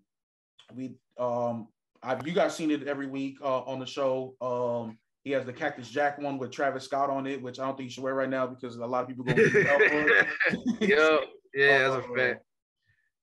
[0.75, 1.69] we um,
[2.05, 4.35] I've you guys seen it every week uh, on the show.
[4.39, 7.75] Um, he has the Cactus Jack one with Travis Scott on it, which I don't
[7.75, 9.81] think you should wear right now because a lot of people going to beat up
[9.81, 10.27] for it.
[10.89, 11.19] Yo,
[11.55, 12.43] yeah, that's a fact.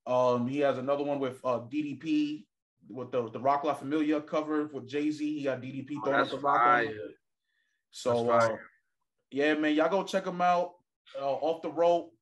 [0.04, 2.44] Um, he has another one with uh, DDP
[2.90, 5.38] with the the Roc La Familia cover with Jay Z.
[5.38, 6.84] He got DDP oh, throwing up the rock.
[7.92, 8.56] So, uh,
[9.30, 10.72] yeah, man, y'all go check him out.
[11.20, 12.12] Uh, off the rope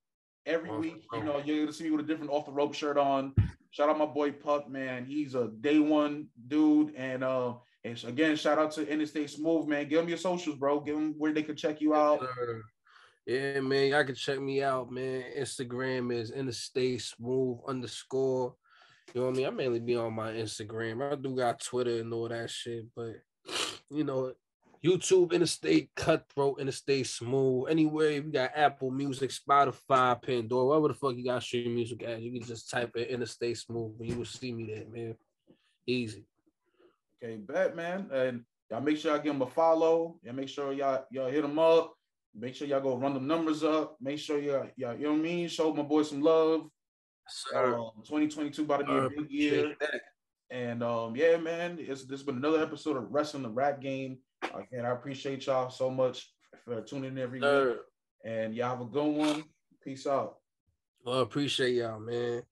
[0.46, 1.06] every week.
[1.12, 3.34] You know, you're gonna see me with a different off the rope shirt on.
[3.70, 5.04] Shout out my boy Puck, man.
[5.04, 6.94] He's a day one dude.
[6.96, 9.88] And uh and again, shout out to Interstate Smooth, man.
[9.88, 10.80] Give them your socials, bro.
[10.80, 12.26] Give them where they can check you out.
[13.26, 13.90] Yeah, man.
[13.90, 15.24] Y'all can check me out, man.
[15.38, 18.54] Instagram is Interstate Smooth underscore.
[19.14, 19.46] You know what I mean?
[19.46, 21.12] I mainly be on my Instagram.
[21.12, 23.14] I do got Twitter and all that shit, but
[23.90, 24.32] you know,
[24.84, 31.16] YouTube, Interstate Cutthroat, Interstate Smooth, anywhere you got Apple Music, Spotify, Pandora, whatever the fuck
[31.16, 34.24] you got stream music at, you can just type in Interstate Smooth and you will
[34.24, 35.14] see me there, man.
[35.86, 36.24] Easy.
[37.22, 38.08] Okay, bet, man.
[38.12, 40.16] And y'all make sure I give them a follow.
[40.24, 41.92] And make sure y'all y'all hit them up.
[42.34, 43.96] Make sure y'all go run them numbers up.
[44.00, 45.48] Make sure y'all, y'all you know what I mean?
[45.48, 46.68] Show my boy some love.
[47.28, 47.78] Sir.
[47.78, 49.76] Um, 2022 about to be a big year.
[50.50, 54.18] And um, yeah, man, it's this has been another episode of Wrestling the Rap Game.
[54.54, 56.32] Again, I appreciate y'all so much
[56.64, 57.76] for tuning in every week.
[58.24, 59.44] And y'all have a good one.
[59.82, 60.36] Peace out.
[61.04, 62.42] Well, appreciate y'all, man.